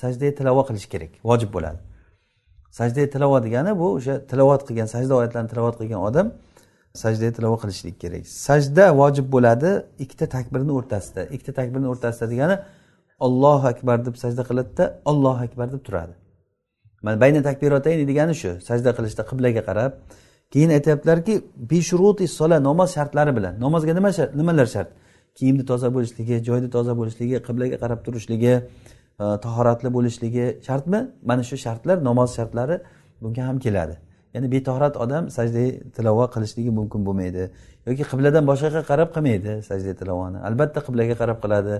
[0.01, 1.79] sajda tilova qilishi kerak vojib bo'ladi.
[2.71, 6.27] Sajda tilovat degani bu o'sha tilovat qilgan sajda oyatlarini tilovat qilgan odam
[6.93, 8.23] sajda tilovat qilishlik kerak.
[8.27, 9.71] Sajda vojib bo'ladi
[10.03, 11.21] ikkita takbirni o'rtasida.
[11.35, 12.55] Ikkita takbirni o'rtasida degani
[13.25, 16.13] ollohu akbar deb sajda qiladida ollohu akbar deb turadi.
[17.03, 19.91] Mana bayna takbirotayni degani shu sajda qilishda qiblaga qarab.
[20.53, 21.33] Keyin aytyaptilarki
[21.71, 23.53] bishuruti sola namoz shartlari bilan.
[23.65, 24.09] Namozga nima
[24.39, 24.89] nimalar shart?
[25.37, 28.53] Kiyimni toza bo'lishligi joyni toza bo'lishligi qiblaga qarab turishligi
[29.19, 30.99] tahoratli bo'lishligi shartmi?
[31.29, 32.79] Mana shu shartlar namoz shartlari
[33.21, 33.95] bunga ham keladi.
[34.33, 35.63] Ya'ni betahorat odam sajda
[35.95, 37.43] tilova qilishligi mumkin bo'lmaydi.
[37.87, 40.37] Yoki qibladan boshqaga qarab qilmaydi sajda tilovani.
[40.47, 41.75] Albatta qiblaga qarab qiladi.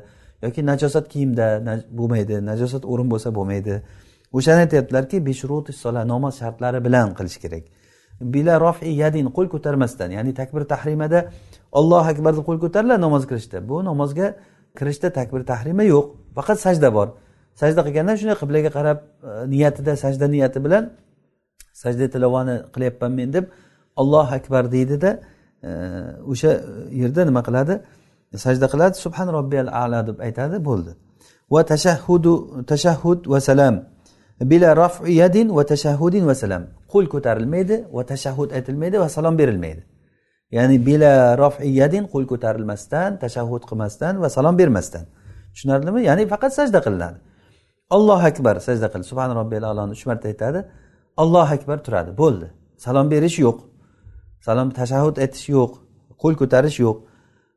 [0.46, 1.46] Yoki najosat kiyimda
[2.00, 3.76] bo'lmaydi najosat o'rin bo'lsa bo'lmaydi.
[4.38, 5.18] O'shani aytyaptilarki
[6.14, 7.64] namoz shartlari bilan qilish kerak.
[8.34, 11.20] Bila rofi yadin qo'l ko'tarmasdan ya'ni takbir tahrimada
[11.72, 13.58] ollohu akbar deb qo'l ko'tariladi namozga kirishda.
[13.70, 14.28] Bu namozga
[14.80, 17.08] kirishda takbir tahrima yo'q faqat sajda bor.
[17.60, 18.98] Sajda qilganda shunday qiblaga qarab
[19.30, 20.84] e, niyatida sajda niyati bilan
[21.82, 23.46] sajda tilovani qilyapman men deb
[24.02, 25.10] ollohu akbar deydida
[25.68, 25.70] e,
[26.32, 26.52] o'sha
[27.02, 27.76] yerda nima qiladi?
[28.46, 30.92] Sajda qiladi subhan robbiyal ala deb aytadi bo'ldi.
[31.54, 32.34] Va tashahhudu
[32.72, 33.76] tashahhud va salam.
[34.52, 36.64] Bila rafi yadin va tashahhudin va salam.
[36.94, 39.82] Qo'l ko'tarilmaydi va tashahhud aytilmaydi va salom berilmaydi.
[40.58, 41.12] Ya'ni bila
[41.44, 45.04] rafi yadin qo'l ko'tarilmasdan tashahhud qilmasdan va salom bermasdan.
[45.54, 46.02] Tushunarlimi?
[46.10, 47.20] Ya'ni faqat sajda qilinadi.
[47.96, 50.60] Allohu akbar sajda qil subhan robbiyal aloni uch marta aytadi.
[51.24, 52.12] Allohu akbar turadi.
[52.22, 52.48] Bo'ldi.
[52.86, 53.58] Salom berish yo'q.
[54.48, 55.72] Salom tashahhud aytish yo'q.
[56.22, 56.98] Qo'l ko'tarish yo'q.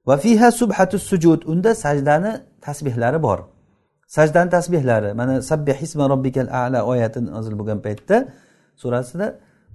[0.08, 1.40] Va fiha subhatu sujud.
[1.52, 2.32] Unda sajdani
[2.66, 3.38] tasbehlari bor.
[4.16, 8.16] Sajdani tasbehlari mana sabbih isma robbikal ala oyati nozil bo'lgan paytda
[8.82, 9.26] surasida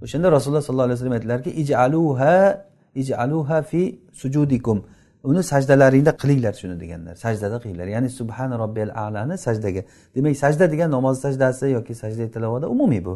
[0.04, 2.34] o'shanda rasululloh sollallohu alayhi vasallam aytdilarki ijaluha
[3.00, 3.82] ijaluha fi
[4.20, 4.78] sujudikum.
[5.24, 7.14] Uni sajdalaringda qilinglar shuni deganlar.
[7.14, 7.86] Sajdada qilinglar.
[7.86, 9.82] Ya'ni subhana robbiyal alani sajdaga.
[10.14, 13.14] Demak sajda degan namoz sajdasi yoki sajda tilovati umumiy bu.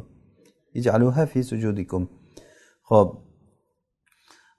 [0.75, 2.09] Ijaluha fi sujudikum.
[2.91, 3.09] Ho'p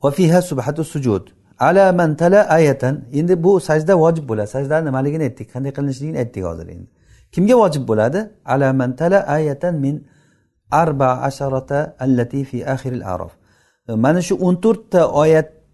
[0.03, 1.23] va fiha subhatu sujud.
[1.59, 3.05] Ala man tala ayatan.
[3.13, 4.47] Endi bu sajda vojib bo'ladi.
[4.47, 5.47] Sajda nimaligini aytdik?
[5.53, 6.87] Qanday qilinishligini aytdik hozir endi.
[7.33, 8.19] Kimga vojib bo'ladi?
[8.45, 9.95] Ala man tala ayatan min
[10.71, 13.33] arba asharata allati fi axiril arof
[13.87, 15.01] mana shu o'n to'rtta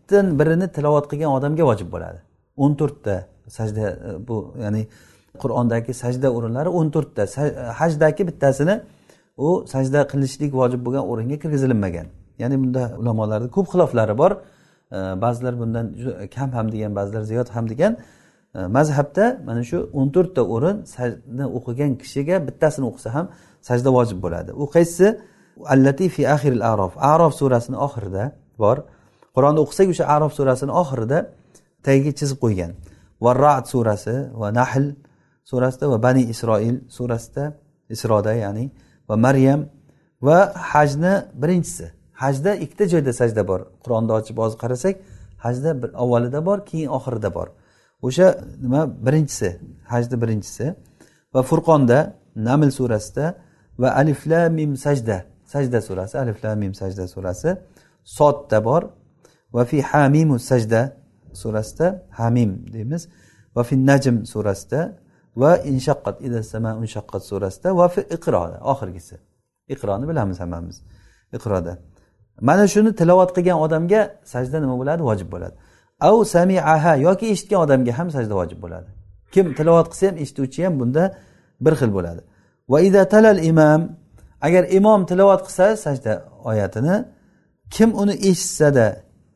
[0.10, 2.20] oyatdan birini tilovat qilgan odamga vojib bo'ladi.
[2.58, 3.86] O'n to'rtta sajda
[4.28, 4.88] bu ya'ni
[5.42, 7.24] qur'ondagi sajda o'rinlari o'n to'rtta.
[7.80, 8.82] Hajdagi bittasini
[9.38, 12.08] u sajda qilishlik vojib bo'lgan o'ringa kirgizilinmagan
[12.42, 14.32] ya'ni bunda ulamolarni ko'p xiloflari bor.
[15.24, 15.86] Ba'zilar bundan
[16.36, 17.98] kam ham degan ba'zilar ziyod ham degan.
[18.78, 20.42] Mazhabda mana shu o'n to'rtta
[20.96, 23.26] sajda o'qigan kishiga bittasini o'qisa ham
[23.68, 24.52] sajda vojib bo'ladi.
[24.62, 25.08] U qaysisi?
[25.74, 26.94] Allati fi axiril arof.
[27.14, 28.24] Arof surasini oxirida
[28.64, 28.78] bor.
[29.36, 31.20] Qur'onni o'qisak o'sha arof surasini oxirida
[31.86, 32.72] tagiga chizib qo'ygan.
[33.24, 34.86] Va rad surasi va nahl
[35.50, 37.44] surasida va bani isroil surasida
[37.96, 38.66] isroda ya'ni
[39.10, 39.60] va maryam
[40.28, 40.38] va
[40.72, 41.86] hajni birinchisi.
[42.24, 43.62] Hajda ikkita joyda sajda bor.
[43.84, 44.96] Qur'onni ochib hozir qarasak
[45.46, 47.48] hajda bir avvalida bor keyin oxirida bor.
[48.08, 48.28] O'sha
[48.64, 48.82] nima?
[49.06, 49.50] Birinchisi.
[49.94, 50.66] Hajni birinchisi.
[51.34, 52.00] Va furqonda
[52.36, 53.26] naml surasida
[53.82, 55.18] va alif lam mim sajda.
[55.54, 57.50] Sajda surasi alif lam mim sajda surasi.
[58.18, 58.82] Sotda bor.
[59.54, 60.82] Va fi hamimu sajda
[61.34, 61.88] surasida
[62.20, 63.08] hamim deymiz.
[63.56, 64.82] Va fi najm surasida
[65.36, 69.16] va inshaqqat ida sama unshaqqat surasida va fi iqroda oxirgisi.
[69.74, 70.78] Iqroni bilamiz hammamiz
[71.38, 71.74] iqroda.
[72.42, 74.02] Mana shuni tilovat qilgan odamga
[74.34, 75.02] sajda nima bo'ladi?
[75.10, 75.56] Vojib bo'ladi.
[76.10, 78.90] Av samiaha yoki eshitgan odamga ham sajda vojib bo'ladi.
[79.34, 81.04] Kim tilovat qilsa ham eshituvchi ham bunda
[81.66, 82.22] bir xil bo'ladi.
[82.72, 83.82] Va ida talal imam
[84.48, 86.14] agar imom tilovat qilsa sajda
[86.50, 86.96] oyatini
[87.76, 88.86] kim uni eshitsada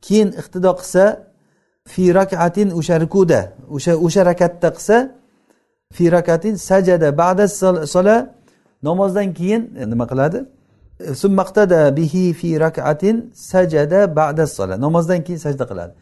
[0.05, 1.03] keyin iqtido qilsa
[1.93, 3.41] fi rakatin o'sha rukuda
[3.75, 4.97] o'sha o'sha rakatda qilsa
[5.95, 7.45] fi rakatin sajada ba'da
[7.95, 8.15] sola
[8.87, 10.39] namozdan keyin nima qiladi?
[11.21, 13.15] Summaqtada bihi fi rakatin
[13.51, 15.93] sajada ba'da sola namozdan keyin sajda qiladi.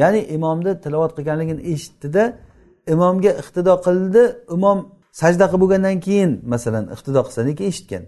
[0.00, 2.24] Ya'ni imomni tilovat qilganligini eshitdida
[2.94, 4.22] imomga iqtido qildi
[4.56, 4.78] imom
[5.20, 8.04] sajda qilib bo'lgandan keyin masalan iqtido qilsa lekin eshitgan.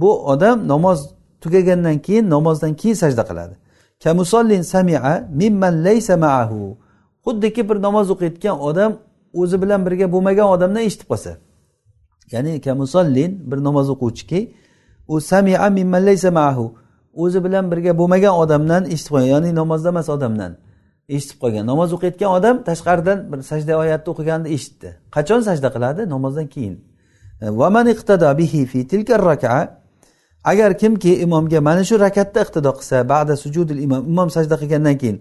[0.00, 0.98] Bu odam namoz
[1.42, 3.54] tugagandan keyin namozdan keyin sajda qiladi.
[4.02, 6.78] Kamusollin samia mimman laysa maahu.
[7.26, 8.92] Xuddiki bir namoz o'qiyotgan odam
[9.40, 11.32] o'zi bilan birga bo'lmagan odamdan eshitib qolsa.
[12.32, 14.40] Ya'ni kamusollin bir namoz o'quvchiki
[15.08, 16.66] u samia mimman laysa maahu.
[17.14, 20.52] O'zi bilan birga bo'lmagan odamdan eshitib qolgan ya'ni namozda emas odamdan
[21.08, 21.64] eshitib qolgan.
[21.72, 24.88] Namoz o'qiyotgan odam tashqaridan bir sajda oyatni o'qiganini eshitdi.
[25.16, 26.02] Qachon sajda qiladi?
[26.14, 26.76] Namozdan keyin.
[30.44, 35.18] Agar kimki imomga mana shu rakatda iqtido qilsa ba'da sujudil imom imom sajda qilgandan keyin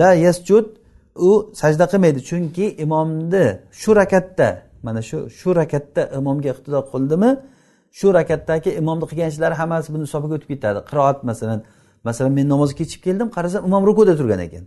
[0.00, 0.66] la yasjud
[1.28, 2.20] u sajda qilmaydi.
[2.28, 3.46] Chunki imomni
[3.80, 4.48] shu rakatda
[4.86, 7.30] mana shu shu rakatda imomga iqtido qildimi
[7.98, 10.80] shu rakatdagi imomni qilgan ishlari hammasi buni hisobiga o'tib ketadi.
[10.90, 11.60] Qiroat masalan
[12.08, 14.64] masalan men namozga kechib keldim qarasam imom rukuda turgan ekan.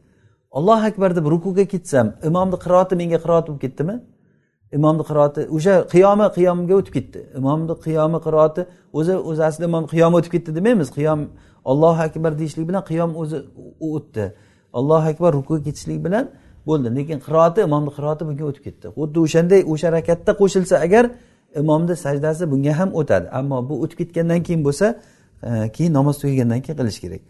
[0.57, 3.95] Allohu akbar deb rukuga ketsam imomni qiroati menga qiroat bo'lib ketdimi?
[4.71, 7.19] Imomni qiroati o'sha qiyomi qiyomga o'tib ketdi.
[7.39, 8.61] Imomni qiyomi qiroati
[8.93, 10.89] o'zi o'zi aslida imom qiyomi o'tib ketdi demaymiz.
[10.97, 11.19] Qiyom
[11.71, 13.37] ollohu akbar deyishlik bilan qiyom o'zi
[13.91, 14.25] o'tdi.
[14.73, 16.25] Allohu akbar rukuga ketishlik bilan
[16.67, 16.87] bo'ldi.
[16.97, 18.85] Lekin qiroati imomni qiroati bunga o'tib ketdi.
[18.97, 21.05] Xuddi o'shanday o'sha rakatda qo'shilsa agar
[21.61, 23.27] imomni sajdasi bunga ham o'tadi.
[23.39, 24.87] Ammo bu o'tib ketgandan keyin bo'lsa
[25.47, 27.21] e, keyin namoz tugagandan keyin qilish kerak.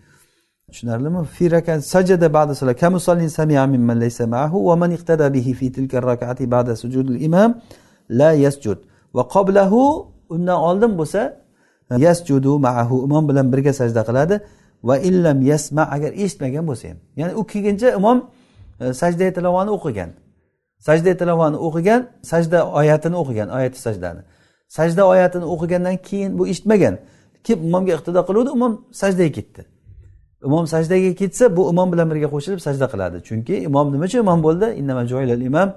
[0.70, 1.26] Tushunarlimi?
[1.26, 2.80] Fi rakat sajada ba'da salat.
[2.80, 7.62] Kamusallin sami'a mimman laysa ma'ahu va man iqtada bihi fi tilka rak'ati ba'da sujudil imam
[8.10, 8.78] la yasjud.
[9.16, 11.22] Va qablahu undan oldin bo'lsa
[12.06, 14.36] yasjudu ma'ahu imom bilan birga sajda qiladi.
[14.84, 16.98] Va illam yasma agar eshitmagan bo'lsa ham.
[17.20, 18.18] Ya'ni u kelguncha imom
[18.80, 20.10] e, sajda tilovani o'qigan.
[20.88, 22.02] Sajda tilovani o'qigan
[22.32, 24.22] sajda oyatini o'qigan oyati sajdani.
[24.78, 26.96] Sajda oyatini o'qigandan keyin bu eshitmagan.
[27.46, 29.62] Kelib imomga iqtido qiluvdi imom sajdaga ketdi.
[30.46, 33.18] Imom sajdaga ketsa bu imom bilan birga qo'shilib sajda qiladi.
[33.28, 34.68] Chunki imom nima uchun imom bo'ldi?
[34.82, 35.70] Imom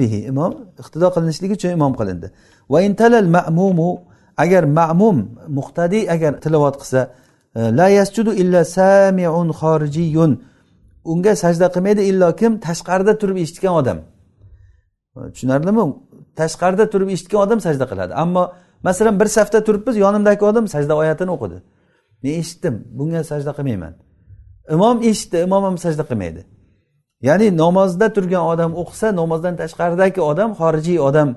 [0.00, 0.20] bihi.
[0.32, 0.52] Imom
[0.82, 2.26] iqtido qilinishligi uchun imom qilindi.
[2.72, 3.90] Va intalal ma'mumu
[4.36, 5.16] agar ma'mum
[5.58, 7.00] muqtadiy agar tilovat qilsa
[7.54, 10.32] e, la yasjudu illa samiun xorijiyun
[11.12, 12.52] unga sajda qilmaydi illo kim?
[12.66, 13.98] Tashqarida turib eshitgan odam.
[15.34, 15.84] Tushunarlimi?
[16.40, 18.12] Tashqarida turib eshitgan odam sajda qiladi.
[18.24, 18.42] Ammo
[18.86, 21.58] masalan bir safda turibmiz yonimdagi odam sajda oyatini o'qidi.
[22.24, 23.94] Men eshitdim bunga sajda qilmayman.
[24.74, 26.42] Imom eshitdi imom ham sajda qilmaydi.
[27.28, 31.28] Ya'ni namozda turgan odam o'qisa namozdan tashqaridagi odam xorijiy odam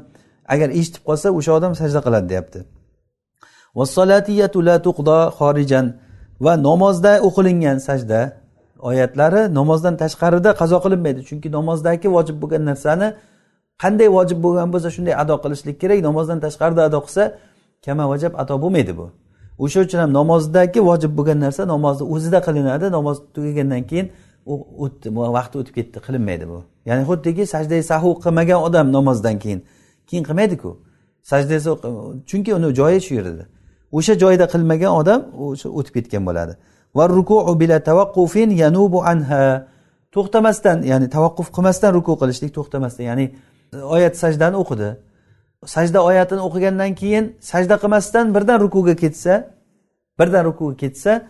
[0.54, 2.60] agar eshitib qolsa o'sha odam sajda qiladi deyapti.
[6.46, 8.20] Va namozda o'qilingan sajda
[8.90, 11.20] oyatlari namozdan tashqarida qazo qilinmaydi.
[11.30, 13.08] Chunki namozdagi vojib bo'lgan narsani
[13.84, 16.00] qanday vojib bo'lgan bo'lsa shunday ado qilishlik kerak.
[16.10, 17.24] Namozdan tashqarida ado qilsa
[17.86, 19.06] kama vajab ato bo'lmaydi bu.
[19.64, 24.08] O'sha uchun ham namozdagi vojib bo'lgan narsa namozni o'zida qilinadi namoz tugagandan keyin
[24.52, 26.60] u o'tdi vaqti o'tib ketdi qilinmaydi bu.
[26.90, 29.60] Ya'ni xuddiki sajdai sahu qilmagan odam namozdan keyin
[30.10, 30.72] keyin qilmaydiku.
[31.32, 31.70] Sajdasi
[32.30, 33.46] chunki uni joyi shu yerda.
[33.98, 36.54] O'sha joyda qilmagan odam o'sha o'tib ketgan bo'ladi.
[36.98, 39.68] Va rukuu bila tavaqqufin yanubu anha.
[40.16, 43.26] To'xtamasdan ya'ni tavaqquf qilmasdan ruku qilishlik to'xtamasdan ya'ni
[43.74, 44.90] e, oyat sajdani o'qidi.
[45.66, 49.34] Sajda oyatini o'qigandan keyin sajda qilmasdan birdan rukuga ketsa
[50.20, 51.28] birdan rukuga ketsa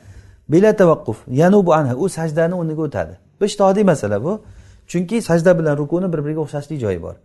[0.49, 3.13] bila tavaqquf yanubu anha u sajdani o'rniga o'tadi.
[3.39, 4.41] Bu ishtihodiy masala bu.
[4.87, 7.15] Chunki sajda bilan rukuni bir biriga o'xshashlik joyi bor.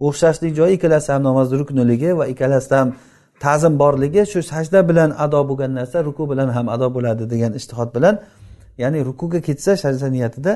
[0.00, 2.92] O'xshashlik joyi ikkalasi ham namozni rukniligi va ikkalasida ham
[3.40, 7.90] ta'zim borligi shu sajda bilan ado bo'lgan narsa ruku bilan ham ado bo'ladi degan ishtihod
[7.96, 8.14] bilan
[8.78, 10.52] ya'ni rukuga ketsa sajda niyatida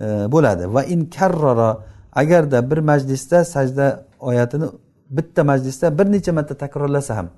[0.00, 0.64] e, bo'ladi.
[0.74, 1.70] Va in karrora
[2.12, 3.86] agarda bir majlisda sajda
[4.20, 4.66] oyatini
[5.10, 7.28] bitta majlisda bir necha marta takrorlasa ham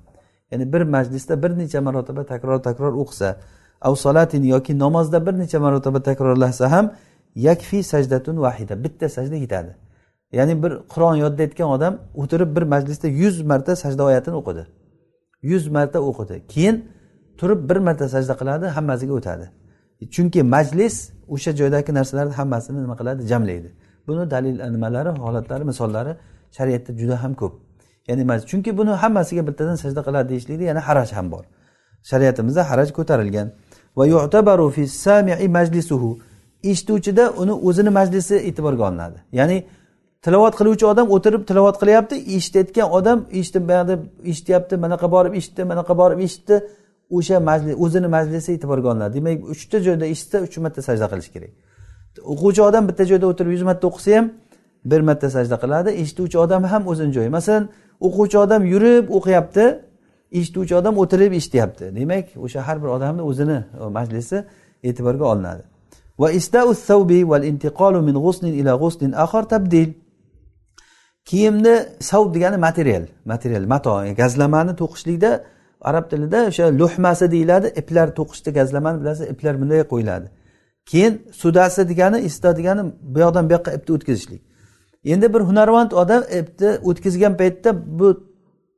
[0.51, 3.29] ya'ni bir majlisda bir necha marotaba takror takror o'qisa
[3.81, 6.91] av solatin yoki namozda bir necha marotaba takrorlasa ham
[7.35, 9.75] yakfi sajdatun vahida bitta sajda yetadi.
[10.31, 14.63] Ya'ni bir qur'on yodlayotgan odam o'tirib bir majlisda yuz marta sajda oyatini o'qidi.
[15.41, 16.47] Yuz marta o'qidi.
[16.47, 16.85] Keyin
[17.37, 19.45] turib bir marta sajda qiladi hammasiga o'tadi.
[20.15, 20.95] Chunki majlis
[21.27, 23.21] o'sha joydagi narsalarni hammasini nima qiladi?
[23.31, 23.69] Jamlaydi.
[24.07, 26.13] Buni dalil nimalari holatlari misollari
[26.57, 27.53] shariatda juda ham ko'p.
[28.07, 31.43] Ya'ni chunki buni hammasiga bittadan sajda qiladi deyishlikda yana haraj ham bor.
[32.09, 33.47] Shariatimizda haraj ko'tarilgan.
[33.97, 36.19] Va yu'tabaru fi sami'i majlisuhu.
[36.63, 39.17] Eshituvchida uni o'zini majlisi e'tiborga olinadi.
[39.39, 39.57] Ya'ni
[40.25, 43.95] tilovat qiluvchi odam o'tirib tilovat qilyapti eshitayotgan odam eshitib buyog'ida
[44.31, 46.55] eshityapti manaqa borib eshitdi manaqa borib eshitdi.
[47.17, 49.13] O'sha majlis o'zini majlisi e'tiborga olinadi.
[49.17, 51.51] Demak uchta joyda eshitsa uch marta sajda qilish kerak.
[52.33, 54.25] O'quvchi odam bitta joyda o'tirib yuz marta o'qisa ham
[54.91, 55.89] bir marta sajda qiladi.
[56.01, 57.29] Eshituvchi odam ham o'zini joyi.
[57.37, 57.63] Masalan
[58.01, 59.65] o'quvchi odam yurib o'qiyapti
[60.31, 61.95] eshituvchi odam o'tirib eshityapti.
[61.95, 64.45] Demak o'sha har bir odamni o'zini e, majlisi
[64.83, 65.63] e'tiborga olinadi.
[66.19, 66.69] Va istau
[67.31, 69.93] val intiqalu min ghuslin ila ghuslin axar tabdil.
[71.25, 75.31] Kiyimni savb degani material material mato gazlamani to'qishlikda
[75.81, 80.27] arab tilida o'sha luhmasi deyiladi iplar to'qishda gazlamani bilasiz iplar bunday qo'yiladi.
[80.85, 82.83] Keyin sudasi degani isto degani
[83.13, 84.41] bu yoqdan bu yoqqa ipni o'tkazishlik.
[85.05, 88.09] Endi bir hunarmand odam ipni o'tkazgan paytda bu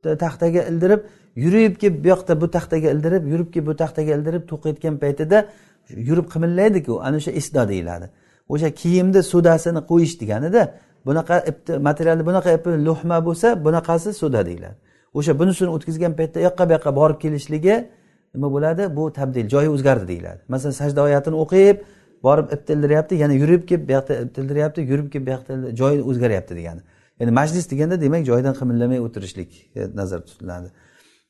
[0.02, 1.00] taxtaga ildirib
[1.36, 5.38] yurib kelib bu yoqda bu taxtaga ildirib yurib kelib bu taxtaga ildirib to'qiyotgan paytida
[6.08, 8.06] yurib qimillaydiku ana o'sha isdo deyiladi.
[8.48, 10.62] O'sha kiyimni sudasini qo'yish deganida
[11.06, 14.76] bunaqa ipni materialni bunaqa ipi luhma bo'lsa bunaqasi suda deyiladi.
[15.18, 17.76] O'sha bunisini o'tkazgan paytda u yoqqa bu yoqqa borib kelishligi
[18.34, 18.82] nima bo'ladi?
[18.96, 20.40] Bu tabdil joyi o'zgardi deyiladi.
[20.48, 21.76] Masalan sajda oyatini o'qib
[22.28, 26.02] borib ip tildiryapti yana yurib kelib bu yoqda ip tildiryapti yurib kelib bu yoqda joyi
[26.10, 26.82] o'zgaryapti degani.
[27.20, 30.68] Ya'ni majlis deganda demak joyidan qimillamay o'tirishlik e, nazarda tutiladi.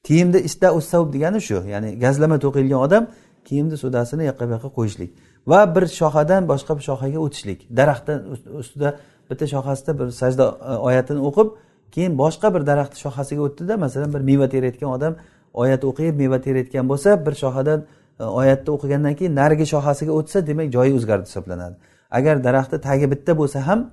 [0.06, 3.04] Kiyimni ista ussavb degani shu ya'ni gazlama to'qilgan odam
[3.48, 5.10] kiyimni sudasini yoqqa bu yoqqa qo'yishlik
[5.50, 7.60] va bir shoxadan boshqa bir shoxaga o'tishlik.
[7.78, 8.18] Daraxtdan
[8.62, 8.88] ustida
[9.30, 11.48] bitta shoxasida bir sajda e, oyatini o'qib
[11.94, 15.14] keyin boshqa bir daraxtni shoxasiga o'tdida masalan bir meva terayotgan odam
[15.62, 17.80] oyat o'qib meva terayotgan bo'lsa bir shoxadan
[18.20, 21.76] oyatni o'qigandan keyin narigi shoxasiga o'tsa demak joyi o'zgardi hisoblanadi.
[22.10, 23.90] Agar daraxtni tagi bitta bo'lsa ham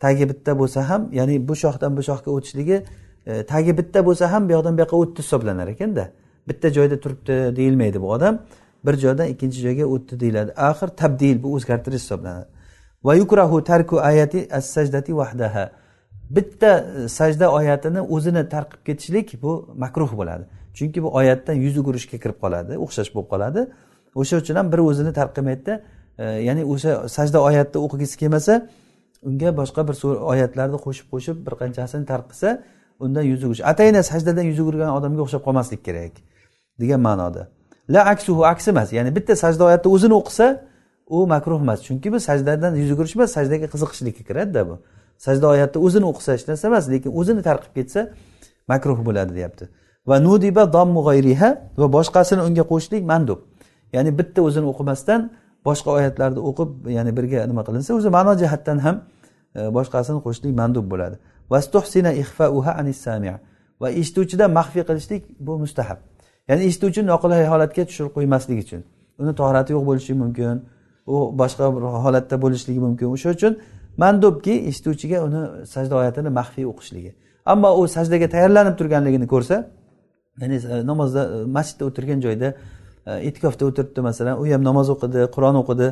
[0.00, 2.76] tagi bitta bo'lsa ham ya'ni bu shoxdan bu shoxga o'tishligi
[3.26, 6.04] e, tagi bitta bo'lsa ham bu yoqdan bu yoqqa o'tdi hisoblanar ekanda.
[6.48, 8.38] Bitta joyda turibdi deyilmaydi bu odam.
[8.86, 10.52] Bir joydan ikkinchi joyga o'tdi deyiladi.
[10.52, 12.46] Axir tabdil bu o'zgartirish hisoblanadi.
[13.04, 15.70] Va yukrahu tarku ayati as sajdati vahdaha
[16.30, 20.44] bitta e, sajda oyatini o'zini tarqib ketishlik bu makruh bo'ladi.
[20.76, 23.60] Chunki bu oyatdan yuz o'girishga kirib qoladi o'xshash bo'lib qoladi.
[24.20, 25.74] O'sha uchun ham bir o'zini tarqimaydida
[26.18, 28.54] e, ya'ni o'sha sajda oyatni o'qigisi kelmasa
[29.28, 29.96] unga boshqa bir
[30.32, 32.50] oyatlarni qo'shib qo'shib bir qanchasini tarqisa
[33.04, 36.14] undan yuz o'girish atayna sajdadan yuz o'girgan odamga o'xshab qolmaslik kerak
[36.80, 37.42] degan ma'noda.
[37.94, 40.46] La aksuhu aksi emas ya'ni bitta sajda oyatni o'zini o'qisa
[41.06, 41.80] u makruh emas.
[41.86, 44.74] Chunki bu sajdadan yuz o'girish emas sajdaga qiziqishlikka kiradida bu.
[45.26, 48.00] Sajda oyatni o'zini o'qisa hech narsa emas lekin o'zini tarqib ketsa
[48.72, 49.64] makruh bo'ladi deyapti.
[50.06, 51.48] Va nudiba dommu g'ayriha
[51.80, 53.38] va boshqasini unga qo'shishlik mandub.
[53.92, 55.20] Ya'ni bitta o'zini o'qimasdan
[55.66, 58.96] boshqa oyatlarni o'qib ya'ni birga nima qilinsa o'zi ma'no jihatdan ham
[59.58, 61.16] e, boshqasini qo'shishlik mandub bo'ladi.
[63.80, 65.98] Va eshituvchidan maxfiy qilishlik bu mustahab.
[66.48, 68.80] Ya'ni eshituvchini noqulay holatga tushirib qo'ymaslik uchun.
[69.20, 70.56] Uni tohrati yo'q bo'lishi mumkin
[71.06, 73.06] u boshqa bir holatda bo'lishligi mumkin.
[73.14, 73.52] O'sha uchun
[74.02, 75.40] mandubki eshituvchiga uni
[75.72, 77.10] sajda oyatini maxfiy o'qishligi.
[77.52, 79.56] Ammo u sajdaga tayyorlanib turganligini ko'rsa
[80.40, 82.54] ya'ni e, namozda e, masjidda o'tirgan joyda
[83.06, 85.88] e'tikofda o'tiribdi masalan u ham namoz o'qidi qur'on o'qidi.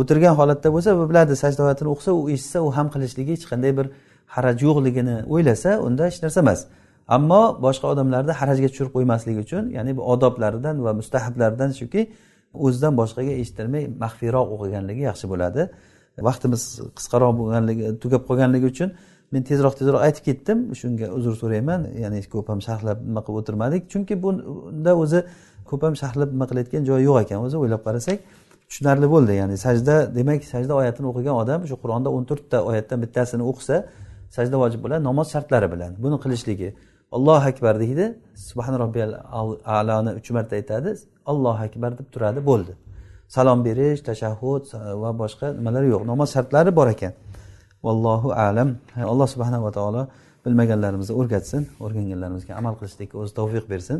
[0.00, 3.72] O'tirgan holatda bo'lsa u biladi sajda oyatini o'qisa u eshitsa u ham qilishligi hech qanday
[3.78, 3.86] bir
[4.34, 6.60] haraj yo'qligini o'ylasa unda hech narsa emas.
[7.16, 12.00] Ammo boshqa odamlarni harajga tushirib qo'ymaslik uchun ya'ni bu odoblaridan va mustahablaridan shuki
[12.66, 15.62] o'zidan boshqaga eshittirmay maxfiyroq o'qiganligi yaxshi bo'ladi.
[16.28, 16.62] Vaqtimiz
[16.98, 18.88] qisqaroq bo'lganligi tugab qolganligi uchun
[19.32, 20.58] men tezroq tezroq aytib ketdim.
[20.80, 21.80] Shunga uzr so'rayman.
[22.02, 23.82] Ya'ni ko'p ham sharhlab nima qilib o'tirmadik.
[23.92, 25.20] Chunki bunda o'zi
[25.70, 27.38] ko'p ham sharhlab nima qilayotgan joyi yo'q ekan.
[27.46, 28.18] O'zi o'ylab qarasak
[28.68, 29.32] tushunarli bo'ldi.
[29.40, 33.76] Ya'ni sajda demak sajda oyatini o'qigan odam shu qur'onda o'n to'rtta oyatdan bittasini o'qisa
[34.36, 35.90] sajda vojib bo'ladi namoz shartlari bilan.
[36.04, 36.68] Buni qilishligi
[37.16, 38.06] allohu akbar deydi.
[38.48, 39.12] Subhan robbiyal
[39.78, 40.90] aloni uch marta aytadi.
[41.32, 42.72] Allohu akbar deb turadi bo'ldi.
[43.36, 44.64] Salom berish tashahhud
[45.02, 46.02] va boshqa nimalar yo'q.
[46.12, 47.12] Namoz shartlari bor ekan.
[47.85, 48.69] vallohu alam
[49.13, 50.01] alloh subhanava taolo
[50.45, 53.97] bilmaganlarimizni o'rgatsin o'rganganlarimizga amal qilishlikka o'zi tavfiq bersin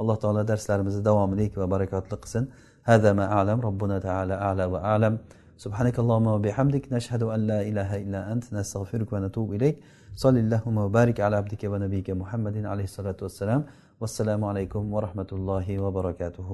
[0.00, 2.44] alloh taolo darslarimizni davomli va barakotli qilsin
[2.92, 5.18] هذا ما أعلم ربنا تعالى أعلى وأعلم
[5.64, 9.76] سبحانك اللهم وبحمدك نشهد أن لا إله إلا أنت نستغفرك ونتوب إليك
[10.22, 13.60] صل اللهم وبارك على عبدك ونبيك محمد عليه الصلاة والسلام
[14.00, 16.48] والسلام عليكم ورحمة الله وبركاته